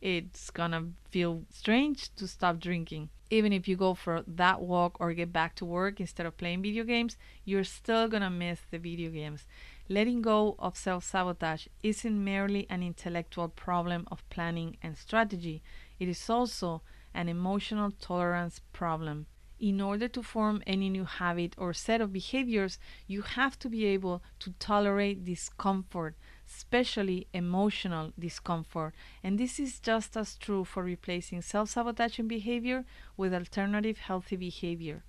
it's 0.00 0.50
gonna 0.50 0.88
feel 1.10 1.44
strange 1.50 2.14
to 2.16 2.26
stop 2.26 2.58
drinking. 2.58 3.10
Even 3.30 3.52
if 3.52 3.68
you 3.68 3.76
go 3.76 3.94
for 3.94 4.22
that 4.26 4.60
walk 4.60 4.96
or 4.98 5.12
get 5.12 5.32
back 5.32 5.54
to 5.54 5.64
work 5.64 6.00
instead 6.00 6.26
of 6.26 6.36
playing 6.36 6.62
video 6.62 6.84
games, 6.84 7.16
you're 7.44 7.64
still 7.64 8.08
gonna 8.08 8.30
miss 8.30 8.60
the 8.70 8.78
video 8.78 9.10
games. 9.10 9.46
Letting 9.88 10.22
go 10.22 10.56
of 10.58 10.76
self 10.76 11.04
sabotage 11.04 11.66
isn't 11.82 12.24
merely 12.24 12.66
an 12.70 12.82
intellectual 12.82 13.48
problem 13.48 14.08
of 14.10 14.28
planning 14.30 14.76
and 14.82 14.96
strategy, 14.96 15.62
it 16.00 16.08
is 16.08 16.28
also 16.28 16.82
an 17.14 17.28
emotional 17.28 17.90
tolerance 17.90 18.60
problem 18.72 19.26
in 19.62 19.80
order 19.80 20.08
to 20.08 20.24
form 20.24 20.60
any 20.66 20.90
new 20.90 21.04
habit 21.04 21.54
or 21.56 21.72
set 21.72 22.00
of 22.00 22.12
behaviors, 22.12 22.80
you 23.06 23.22
have 23.22 23.56
to 23.60 23.68
be 23.68 23.84
able 23.86 24.20
to 24.40 24.50
tolerate 24.58 25.24
discomfort, 25.24 26.16
especially 26.48 27.28
emotional 27.32 28.12
discomfort. 28.18 28.92
And 29.22 29.38
this 29.38 29.60
is 29.60 29.78
just 29.78 30.16
as 30.16 30.34
true 30.34 30.64
for 30.64 30.82
replacing 30.82 31.42
self 31.42 31.70
sabotaging 31.70 32.26
behavior 32.26 32.84
with 33.16 33.32
alternative 33.32 33.98
healthy 33.98 34.34
behavior. 34.34 35.04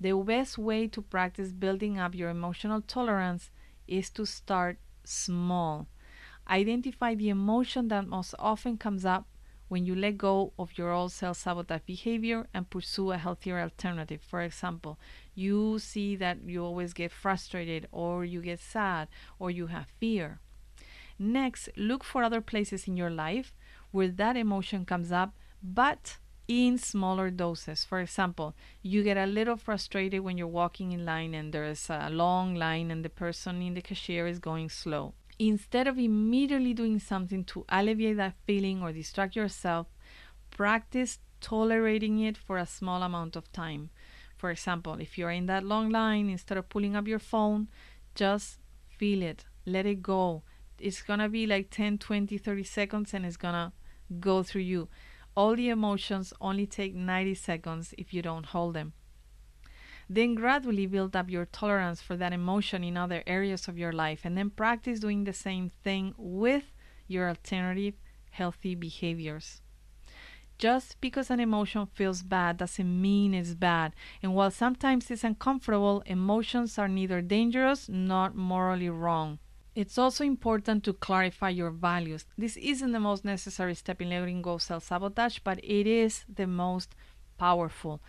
The 0.00 0.12
best 0.16 0.56
way 0.56 0.88
to 0.88 1.02
practice 1.02 1.52
building 1.52 1.98
up 1.98 2.14
your 2.14 2.30
emotional 2.30 2.80
tolerance 2.80 3.50
is 3.86 4.08
to 4.10 4.24
start 4.24 4.78
small. 5.04 5.88
Identify 6.48 7.16
the 7.16 7.28
emotion 7.28 7.88
that 7.88 8.06
most 8.06 8.34
often 8.38 8.78
comes 8.78 9.04
up 9.04 9.26
when 9.68 9.84
you 9.84 9.94
let 9.94 10.18
go 10.18 10.52
of 10.58 10.76
your 10.76 10.92
old 10.92 11.12
self 11.12 11.36
sabotage 11.36 11.82
behavior 11.86 12.46
and 12.52 12.70
pursue 12.70 13.12
a 13.12 13.18
healthier 13.18 13.60
alternative. 13.60 14.20
For 14.22 14.40
example, 14.42 14.98
you 15.34 15.78
see 15.78 16.16
that 16.16 16.38
you 16.46 16.64
always 16.64 16.92
get 16.92 17.12
frustrated, 17.12 17.86
or 17.92 18.24
you 18.24 18.42
get 18.42 18.60
sad, 18.60 19.08
or 19.38 19.50
you 19.50 19.68
have 19.68 19.86
fear. 20.00 20.40
Next, 21.18 21.68
look 21.76 22.04
for 22.04 22.22
other 22.22 22.40
places 22.40 22.88
in 22.88 22.96
your 22.96 23.10
life 23.10 23.54
where 23.90 24.08
that 24.08 24.36
emotion 24.36 24.84
comes 24.84 25.10
up, 25.10 25.34
but 25.62 26.18
in 26.46 26.78
smaller 26.78 27.30
doses. 27.30 27.84
For 27.84 28.00
example, 28.00 28.54
you 28.82 29.02
get 29.02 29.16
a 29.16 29.26
little 29.26 29.56
frustrated 29.56 30.20
when 30.20 30.38
you're 30.38 30.46
walking 30.46 30.92
in 30.92 31.04
line 31.04 31.34
and 31.34 31.52
there's 31.52 31.90
a 31.90 32.08
long 32.10 32.54
line 32.54 32.90
and 32.90 33.04
the 33.04 33.10
person 33.10 33.60
in 33.60 33.74
the 33.74 33.82
cashier 33.82 34.26
is 34.26 34.38
going 34.38 34.70
slow 34.70 35.14
instead 35.38 35.86
of 35.86 35.98
immediately 35.98 36.74
doing 36.74 36.98
something 36.98 37.44
to 37.44 37.64
alleviate 37.68 38.16
that 38.16 38.34
feeling 38.44 38.82
or 38.82 38.92
distract 38.92 39.36
yourself, 39.36 39.86
practice 40.50 41.18
tolerating 41.40 42.20
it 42.20 42.36
for 42.36 42.58
a 42.58 42.66
small 42.66 43.02
amount 43.02 43.36
of 43.36 43.50
time. 43.52 43.90
For 44.36 44.50
example, 44.50 44.94
if 44.94 45.16
you're 45.16 45.30
in 45.30 45.46
that 45.46 45.64
long 45.64 45.90
line, 45.90 46.28
instead 46.28 46.58
of 46.58 46.68
pulling 46.68 46.96
up 46.96 47.06
your 47.06 47.18
phone, 47.18 47.68
just 48.14 48.58
feel 48.88 49.22
it, 49.22 49.44
let 49.66 49.86
it 49.86 50.02
go. 50.02 50.42
It's 50.78 51.02
gonna 51.02 51.28
be 51.28 51.46
like 51.46 51.70
10, 51.70 51.98
20, 51.98 52.38
30 52.38 52.64
seconds 52.64 53.14
and 53.14 53.26
it's 53.26 53.36
gonna 53.36 53.72
go 54.20 54.42
through 54.42 54.62
you. 54.62 54.88
All 55.36 55.54
the 55.54 55.68
emotions 55.68 56.32
only 56.40 56.66
take 56.66 56.94
90 56.94 57.34
seconds 57.34 57.94
if 57.96 58.12
you 58.12 58.22
don't 58.22 58.46
hold 58.46 58.74
them. 58.74 58.92
Then 60.08 60.34
gradually 60.34 60.86
build 60.86 61.14
up 61.14 61.28
your 61.30 61.46
tolerance 61.46 62.00
for 62.00 62.16
that 62.16 62.32
emotion 62.32 62.82
in 62.82 62.96
other 62.96 63.22
areas 63.26 63.68
of 63.68 63.78
your 63.78 63.92
life, 63.92 64.20
and 64.24 64.36
then 64.36 64.50
practice 64.50 65.00
doing 65.00 65.24
the 65.24 65.32
same 65.32 65.70
thing 65.84 66.14
with 66.16 66.64
your 67.06 67.28
alternative 67.28 67.94
healthy 68.30 68.74
behaviors. 68.74 69.60
Just 70.58 71.00
because 71.00 71.30
an 71.30 71.38
emotion 71.38 71.86
feels 71.86 72.22
bad 72.22 72.56
doesn't 72.56 73.00
mean 73.00 73.32
it's 73.32 73.54
bad. 73.54 73.94
And 74.22 74.34
while 74.34 74.50
sometimes 74.50 75.08
it's 75.10 75.22
uncomfortable, 75.22 76.02
emotions 76.04 76.78
are 76.78 76.88
neither 76.88 77.20
dangerous 77.20 77.88
nor 77.88 78.30
morally 78.30 78.90
wrong. 78.90 79.38
It's 79.76 79.96
also 79.96 80.24
important 80.24 80.82
to 80.84 80.92
clarify 80.92 81.50
your 81.50 81.70
values. 81.70 82.26
This 82.36 82.56
isn't 82.56 82.90
the 82.90 82.98
most 82.98 83.24
necessary 83.24 83.76
step 83.76 84.02
in 84.02 84.10
letting 84.10 84.42
go 84.42 84.58
self 84.58 84.82
sabotage, 84.82 85.38
but 85.44 85.62
it 85.62 85.86
is 85.86 86.24
the 86.28 86.48
most 86.48 86.96
powerful. 87.38 88.02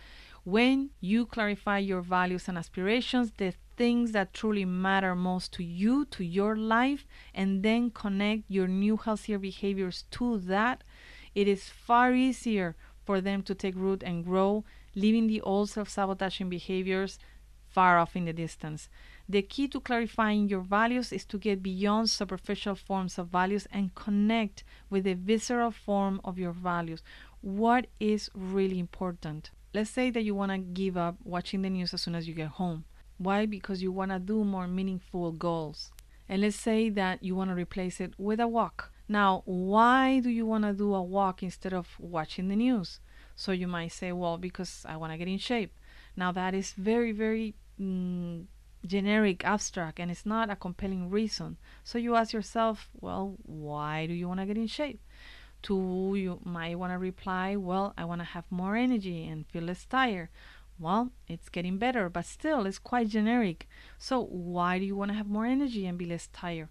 When 0.44 0.90
you 1.00 1.26
clarify 1.26 1.78
your 1.78 2.00
values 2.00 2.48
and 2.48 2.56
aspirations, 2.56 3.32
the 3.36 3.52
things 3.76 4.12
that 4.12 4.32
truly 4.32 4.64
matter 4.64 5.14
most 5.14 5.52
to 5.54 5.64
you, 5.64 6.04
to 6.06 6.24
your 6.24 6.56
life, 6.56 7.06
and 7.34 7.62
then 7.62 7.90
connect 7.90 8.44
your 8.48 8.66
new 8.66 8.96
healthier 8.96 9.38
behaviors 9.38 10.04
to 10.12 10.38
that, 10.38 10.82
it 11.34 11.46
is 11.46 11.68
far 11.68 12.14
easier 12.14 12.74
for 13.04 13.20
them 13.20 13.42
to 13.42 13.54
take 13.54 13.76
root 13.76 14.02
and 14.02 14.24
grow, 14.24 14.64
leaving 14.94 15.26
the 15.26 15.40
old 15.42 15.68
self 15.68 15.88
sabotaging 15.88 16.48
behaviors 16.48 17.18
far 17.68 17.98
off 17.98 18.16
in 18.16 18.24
the 18.24 18.32
distance. 18.32 18.88
The 19.28 19.42
key 19.42 19.68
to 19.68 19.80
clarifying 19.80 20.48
your 20.48 20.62
values 20.62 21.12
is 21.12 21.24
to 21.26 21.38
get 21.38 21.62
beyond 21.62 22.10
superficial 22.10 22.74
forms 22.74 23.18
of 23.18 23.28
values 23.28 23.66
and 23.70 23.94
connect 23.94 24.64
with 24.88 25.04
the 25.04 25.14
visceral 25.14 25.70
form 25.70 26.20
of 26.24 26.38
your 26.38 26.52
values. 26.52 27.02
What 27.40 27.86
is 28.00 28.30
really 28.34 28.78
important? 28.78 29.50
Let's 29.72 29.90
say 29.90 30.10
that 30.10 30.24
you 30.24 30.34
want 30.34 30.50
to 30.50 30.58
give 30.58 30.96
up 30.96 31.16
watching 31.22 31.62
the 31.62 31.70
news 31.70 31.94
as 31.94 32.02
soon 32.02 32.16
as 32.16 32.26
you 32.26 32.34
get 32.34 32.48
home. 32.48 32.84
Why? 33.18 33.46
Because 33.46 33.82
you 33.82 33.92
want 33.92 34.10
to 34.10 34.18
do 34.18 34.44
more 34.44 34.66
meaningful 34.66 35.30
goals. 35.32 35.92
And 36.28 36.42
let's 36.42 36.56
say 36.56 36.90
that 36.90 37.22
you 37.22 37.36
want 37.36 37.50
to 37.50 37.54
replace 37.54 38.00
it 38.00 38.14
with 38.18 38.40
a 38.40 38.48
walk. 38.48 38.92
Now, 39.08 39.42
why 39.44 40.20
do 40.20 40.28
you 40.28 40.46
want 40.46 40.64
to 40.64 40.72
do 40.72 40.94
a 40.94 41.02
walk 41.02 41.42
instead 41.42 41.72
of 41.72 41.88
watching 41.98 42.48
the 42.48 42.56
news? 42.56 43.00
So 43.36 43.52
you 43.52 43.68
might 43.68 43.92
say, 43.92 44.12
well, 44.12 44.38
because 44.38 44.84
I 44.88 44.96
want 44.96 45.12
to 45.12 45.18
get 45.18 45.28
in 45.28 45.38
shape. 45.38 45.72
Now, 46.16 46.32
that 46.32 46.54
is 46.54 46.72
very, 46.72 47.12
very 47.12 47.54
mm, 47.80 48.46
generic, 48.86 49.44
abstract, 49.44 50.00
and 50.00 50.10
it's 50.10 50.26
not 50.26 50.50
a 50.50 50.56
compelling 50.56 51.10
reason. 51.10 51.58
So 51.84 51.98
you 51.98 52.16
ask 52.16 52.32
yourself, 52.32 52.88
well, 53.00 53.36
why 53.44 54.06
do 54.06 54.14
you 54.14 54.28
want 54.28 54.40
to 54.40 54.46
get 54.46 54.56
in 54.56 54.66
shape? 54.66 55.00
Two, 55.62 56.14
you 56.16 56.40
might 56.44 56.78
want 56.78 56.92
to 56.92 56.98
reply, 56.98 57.56
well, 57.56 57.92
I 57.96 58.04
want 58.04 58.20
to 58.20 58.24
have 58.24 58.44
more 58.50 58.76
energy 58.76 59.26
and 59.26 59.46
feel 59.46 59.64
less 59.64 59.84
tired. 59.84 60.28
Well, 60.78 61.10
it's 61.28 61.50
getting 61.50 61.76
better, 61.76 62.08
but 62.08 62.24
still, 62.24 62.64
it's 62.64 62.78
quite 62.78 63.08
generic. 63.08 63.68
So, 63.98 64.22
why 64.24 64.78
do 64.78 64.86
you 64.86 64.96
want 64.96 65.10
to 65.10 65.16
have 65.16 65.28
more 65.28 65.44
energy 65.44 65.86
and 65.86 65.98
be 65.98 66.06
less 66.06 66.28
tired? 66.32 66.68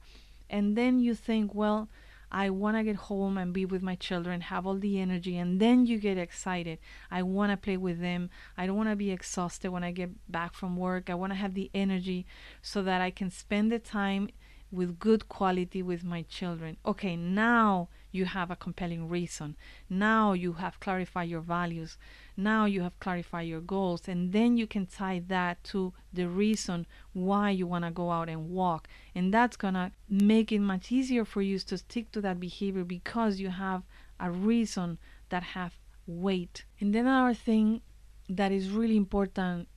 And 0.50 0.76
then 0.76 1.00
you 1.00 1.14
think, 1.14 1.54
well, 1.54 1.90
I 2.32 2.50
want 2.52 2.78
to 2.78 2.84
get 2.84 2.96
home 2.96 3.38
and 3.38 3.54
be 3.54 3.66
with 3.66 3.82
my 3.82 3.96
children, 3.96 4.42
have 4.42 4.68
all 4.68 4.78
the 4.78 5.00
energy, 5.00 5.38
and 5.38 5.60
then 5.60 5.86
you 5.86 5.98
get 5.98 6.18
excited. 6.18 6.78
I 7.10 7.24
want 7.24 7.52
to 7.52 7.58
play 7.58 7.78
with 7.78 8.02
them. 8.02 8.30
I 8.58 8.68
don't 8.68 8.78
want 8.78 8.90
to 8.90 8.96
be 8.96 9.12
exhausted 9.12 9.72
when 9.72 9.84
I 9.84 9.92
get 9.92 10.12
back 10.32 10.54
from 10.54 10.78
work. 10.78 11.10
I 11.10 11.16
want 11.16 11.32
to 11.32 11.38
have 11.38 11.56
the 11.56 11.72
energy 11.74 12.28
so 12.62 12.84
that 12.84 13.02
I 13.02 13.10
can 13.10 13.32
spend 13.32 13.72
the 13.72 13.80
time 13.80 14.30
with 14.72 15.00
good 15.00 15.28
quality 15.28 15.82
with 15.82 16.04
my 16.04 16.22
children. 16.24 16.78
Okay, 16.86 17.16
now 17.16 17.90
you 18.12 18.26
have 18.26 18.52
a 18.52 18.56
compelling 18.56 19.08
reason. 19.10 19.56
Now 19.90 20.34
you 20.34 20.54
have 20.54 20.80
clarified 20.80 21.30
your 21.30 21.42
values. 21.42 21.98
Now 22.38 22.66
you 22.66 22.82
have 22.82 23.00
clarified 23.00 23.48
your 23.48 23.62
goals. 23.62 24.08
And 24.08 24.32
then 24.32 24.58
you 24.58 24.68
can 24.68 24.86
tie 24.86 25.22
that 25.28 25.64
to 25.66 25.94
the 26.14 26.28
reason 26.28 26.86
why 27.14 27.52
you 27.52 27.68
want 27.68 27.86
to 27.86 27.92
go 27.92 28.12
out 28.12 28.30
and 28.30 28.50
walk. 28.50 28.88
And 29.16 29.34
that's 29.34 29.58
going 29.58 29.76
to 29.76 29.92
make 30.08 30.52
it 30.52 30.60
much 30.60 30.92
easier 30.92 31.26
for 31.26 31.42
you 31.42 31.60
to 31.60 31.78
stick 31.78 32.12
to 32.12 32.22
that 32.22 32.40
behavior 32.40 32.84
because 32.84 33.40
you 33.40 33.50
have 33.50 33.84
a 34.20 34.32
reason 34.32 34.98
that 35.30 35.44
have 35.44 35.74
weight. 36.08 36.66
And 36.80 36.94
then 36.94 37.06
another 37.06 37.34
thing 37.34 37.82
that 38.28 38.52
is 38.52 38.70
really 38.70 38.98
important 38.98 39.68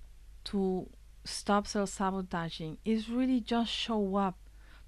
to 0.44 0.88
stop 1.24 1.66
self-sabotaging 1.66 2.78
is 2.84 3.08
really 3.08 3.40
just 3.40 3.70
show 3.70 4.16
up. 4.16 4.36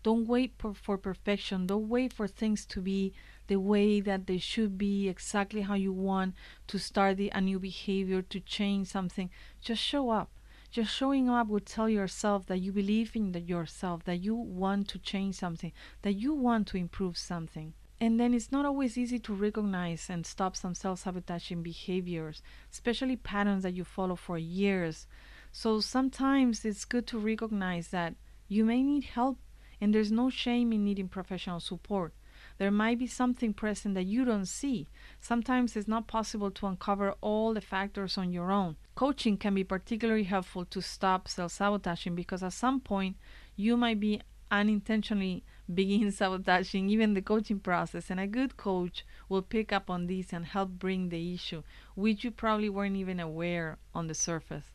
Don't 0.05 0.29
wait 0.29 0.53
for, 0.59 0.99
perfection. 0.99 1.67
Don't 1.67 1.88
wait 1.88 2.12
for 2.12 2.29
things 2.29 2.67
to 2.67 2.83
be 2.83 3.14
the 3.47 3.57
way 3.57 4.03
that 4.03 4.27
they 4.27 4.37
should 4.37 4.77
be, 4.77 5.09
exactly 5.09 5.62
how 5.62 5.75
you 5.75 5.95
want 5.95 6.35
to 6.67 6.79
start 6.79 7.17
the, 7.17 7.31
a 7.31 7.40
new 7.40 7.59
behavior, 7.59 8.21
to 8.21 8.38
change 8.38 8.88
something. 8.88 9.31
Just 9.62 9.83
show 9.83 10.11
up. 10.11 10.31
Just 10.71 10.95
showing 10.95 11.31
up 11.31 11.49
will 11.49 11.61
tell 11.61 11.88
yourself 11.88 12.47
that 12.47 12.59
you 12.59 12.71
believe 12.71 13.17
in 13.17 13.33
the, 13.33 13.40
yourself, 13.40 14.05
that 14.05 14.21
you 14.21 14.35
want 14.35 14.88
to 14.88 14.99
change 14.99 15.37
something, 15.37 15.73
that 16.03 16.14
you 16.14 16.35
want 16.35 16.67
to 16.69 16.77
improve 16.77 17.17
something. 17.17 17.73
And 17.99 18.21
then 18.21 18.35
it's 18.35 18.53
not 18.53 18.67
always 18.67 18.99
easy 18.99 19.19
to 19.21 19.33
recognize 19.33 20.11
and 20.11 20.27
stop 20.27 20.55
some 20.55 20.75
self 20.75 20.99
sabotaging 20.99 21.62
behaviors, 21.62 22.43
especially 22.71 23.17
patterns 23.17 23.62
that 23.62 23.73
you 23.73 23.85
follow 23.85 24.17
for 24.17 24.37
years. 24.37 25.07
So 25.51 25.81
sometimes 25.81 26.64
it's 26.67 26.85
good 26.85 27.07
to 27.07 27.19
recognize 27.19 27.88
that 27.88 28.17
you 28.49 28.67
may 28.67 28.83
need 28.83 29.05
help, 29.05 29.38
and 29.81 29.95
there's 29.95 30.13
no 30.13 30.31
shame 30.31 30.73
in 30.73 30.85
needing 30.85 31.09
professional 31.09 31.61
support. 31.61 32.15
There 32.59 32.71
might 32.71 32.99
be 32.99 33.07
something 33.07 33.53
present 33.53 33.95
that 33.95 34.05
you 34.05 34.25
don't 34.25 34.47
see. 34.47 34.89
Sometimes 35.21 35.77
it's 35.77 35.89
not 35.89 36.07
possible 36.07 36.51
to 36.53 36.67
uncover 36.67 37.15
all 37.21 37.53
the 37.53 37.61
factors 37.61 38.17
on 38.17 38.33
your 38.33 38.53
own. 38.53 38.77
Coaching 38.95 39.37
can 39.37 39.55
be 39.55 39.65
particularly 39.65 40.25
helpful 40.25 40.65
to 40.67 40.81
stop 40.81 41.27
self 41.27 41.53
sabotaging 41.53 42.15
because 42.15 42.43
at 42.43 42.53
some 42.53 42.81
point 42.81 43.17
you 43.57 43.77
might 43.77 43.99
be 43.99 44.21
unintentionally 44.53 45.43
begin 45.75 46.13
sabotaging 46.13 46.91
even 46.91 47.15
the 47.15 47.23
coaching 47.23 47.59
process 47.59 48.11
and 48.11 48.21
a 48.21 48.27
good 48.27 48.57
coach 48.57 49.05
will 49.29 49.41
pick 49.41 49.73
up 49.73 49.89
on 49.89 50.07
this 50.07 50.33
and 50.33 50.45
help 50.45 50.69
bring 50.69 51.09
the 51.09 51.35
issue 51.35 51.63
which 51.95 52.23
you 52.23 52.31
probably 52.31 52.69
weren't 52.69 52.97
even 52.97 53.19
aware 53.19 53.79
on 53.95 54.07
the 54.07 54.15
surface 54.15 54.67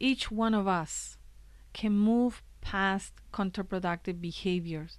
each 0.00 0.30
one 0.30 0.54
of 0.54 0.66
us 0.66 1.18
can 1.74 1.92
move 1.92 2.42
past 2.62 3.12
counterproductive 3.32 4.20
behaviors 4.20 4.98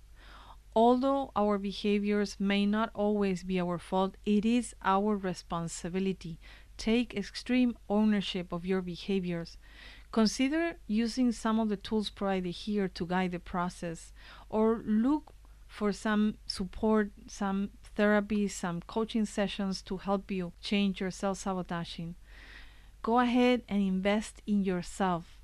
Although 0.76 1.32
our 1.36 1.60
behaviors 1.60 2.40
may 2.40 2.66
not 2.66 2.90
always 2.96 3.44
be 3.44 3.60
our 3.60 3.78
fault, 3.78 4.18
it 4.26 4.44
is 4.44 4.74
our 4.84 5.16
responsibility. 5.16 6.40
Take 6.78 7.14
extreme 7.14 7.78
ownership 7.88 8.52
of 8.52 8.66
your 8.66 8.82
behaviors. 8.82 9.58
Consider 10.12 10.78
using 10.88 11.32
some 11.32 11.60
of 11.60 11.70
the 11.70 11.78
tools 11.78 12.10
provided 12.10 12.52
here 12.52 12.88
to 12.88 13.06
guide 13.06 13.34
the 13.34 13.40
process, 13.40 14.14
or 14.50 14.82
look 14.86 15.34
for 15.68 15.92
some 15.92 16.38
support, 16.48 17.12
some 17.28 17.70
therapy, 17.96 18.48
some 18.48 18.82
coaching 18.82 19.26
sessions 19.26 19.82
to 19.84 19.98
help 19.98 20.32
you 20.32 20.54
change 20.60 21.00
your 21.00 21.12
self 21.12 21.38
sabotaging. 21.38 22.16
Go 23.04 23.20
ahead 23.20 23.62
and 23.70 23.82
invest 23.82 24.42
in 24.48 24.64
yourself. 24.64 25.38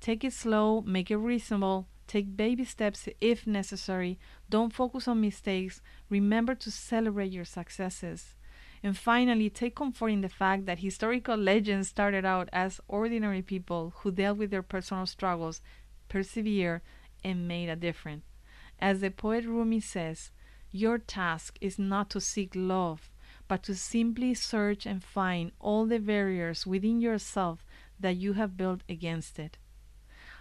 Take 0.00 0.24
it 0.24 0.32
slow, 0.32 0.80
make 0.82 1.10
it 1.10 1.16
reasonable, 1.16 1.86
Take 2.10 2.36
baby 2.36 2.64
steps 2.64 3.08
if 3.20 3.46
necessary. 3.46 4.18
Don't 4.48 4.72
focus 4.72 5.06
on 5.06 5.20
mistakes. 5.20 5.80
Remember 6.08 6.56
to 6.56 6.68
celebrate 6.68 7.30
your 7.30 7.44
successes. 7.44 8.34
And 8.82 8.98
finally, 8.98 9.48
take 9.48 9.76
comfort 9.76 10.08
in 10.08 10.20
the 10.20 10.28
fact 10.28 10.66
that 10.66 10.80
historical 10.80 11.36
legends 11.36 11.86
started 11.86 12.24
out 12.24 12.48
as 12.52 12.80
ordinary 12.88 13.42
people 13.42 13.92
who 13.98 14.10
dealt 14.10 14.38
with 14.38 14.50
their 14.50 14.64
personal 14.64 15.06
struggles, 15.06 15.60
persevered, 16.08 16.80
and 17.22 17.46
made 17.46 17.68
a 17.68 17.76
difference. 17.76 18.24
As 18.80 19.02
the 19.02 19.12
poet 19.12 19.44
Rumi 19.44 19.78
says, 19.78 20.32
your 20.72 20.98
task 20.98 21.58
is 21.60 21.78
not 21.78 22.10
to 22.10 22.20
seek 22.20 22.54
love, 22.56 23.08
but 23.46 23.62
to 23.62 23.76
simply 23.76 24.34
search 24.34 24.84
and 24.84 25.04
find 25.04 25.52
all 25.60 25.86
the 25.86 26.00
barriers 26.00 26.66
within 26.66 27.00
yourself 27.00 27.64
that 28.00 28.16
you 28.16 28.32
have 28.32 28.56
built 28.56 28.80
against 28.88 29.38
it. 29.38 29.58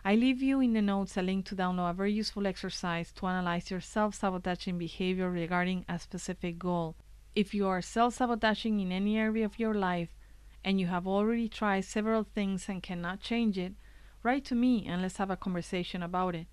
I 0.04 0.16
leave 0.16 0.42
you 0.42 0.62
in 0.62 0.74
the 0.74 0.82
notes 0.82 1.18
a 1.18 1.22
link 1.22 1.46
to 1.48 1.56
download 1.56 1.90
a 1.90 1.94
very 1.94 2.14
useful 2.14 2.48
exercise 2.48 3.12
to 3.14 3.28
analyze 3.28 3.70
your 3.70 3.82
self 3.82 4.16
sabotaging 4.16 4.78
behavior 4.78 5.30
regarding 5.30 5.84
a 5.90 6.00
specific 6.00 6.58
goal. 6.58 6.96
If 7.36 7.54
you 7.54 7.68
are 7.68 7.82
self 7.82 8.16
sabotaging 8.16 8.80
in 8.80 8.92
any 8.92 9.18
area 9.18 9.46
of 9.46 9.60
your 9.60 9.74
life 9.74 10.16
and 10.64 10.80
you 10.80 10.88
have 10.88 11.06
already 11.06 11.50
tried 11.50 11.86
several 11.86 12.24
things 12.24 12.70
and 12.70 12.82
cannot 12.82 13.20
change 13.20 13.58
it, 13.58 13.74
write 14.24 14.46
to 14.46 14.56
me 14.56 14.86
and 14.88 15.02
let's 15.02 15.18
have 15.18 15.30
a 15.30 15.38
conversation 15.38 16.02
about 16.02 16.34
it. 16.34 16.48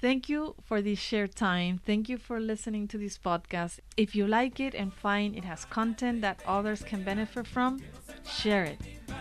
Thank 0.00 0.28
you 0.30 0.54
for 0.64 0.80
this 0.80 0.98
shared 0.98 1.34
time. 1.34 1.82
Thank 1.84 2.08
you 2.08 2.16
for 2.16 2.40
listening 2.40 2.88
to 2.88 2.96
this 2.96 3.18
podcast. 3.18 3.80
If 3.98 4.14
you 4.14 4.26
like 4.26 4.58
it 4.58 4.74
and 4.74 4.94
find 4.94 5.36
it 5.36 5.44
has 5.44 5.66
content 5.66 6.22
that 6.22 6.40
others 6.46 6.82
can 6.82 7.02
benefit 7.02 7.46
from, 7.46 7.82
share 8.26 8.64
it. 8.64 8.80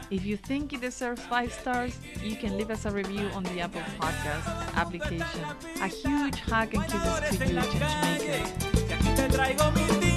If 0.10 0.26
you 0.26 0.38
think 0.38 0.72
it 0.72 0.80
deserves 0.80 1.22
five 1.24 1.52
stars, 1.52 2.00
you 2.24 2.38
can 2.38 2.58
leave 2.58 2.72
us 2.72 2.86
a 2.86 2.92
review 2.92 3.28
on 3.34 3.44
the 3.44 3.60
Apple 3.60 3.82
Podcast 4.00 4.74
application. 4.76 5.44
A 5.82 5.88
huge 5.88 6.40
hug 6.40 6.74
and 6.74 6.86
kisses 6.86 7.38
to 7.38 7.46
you, 7.46 7.60
Changemaker. 7.60 10.09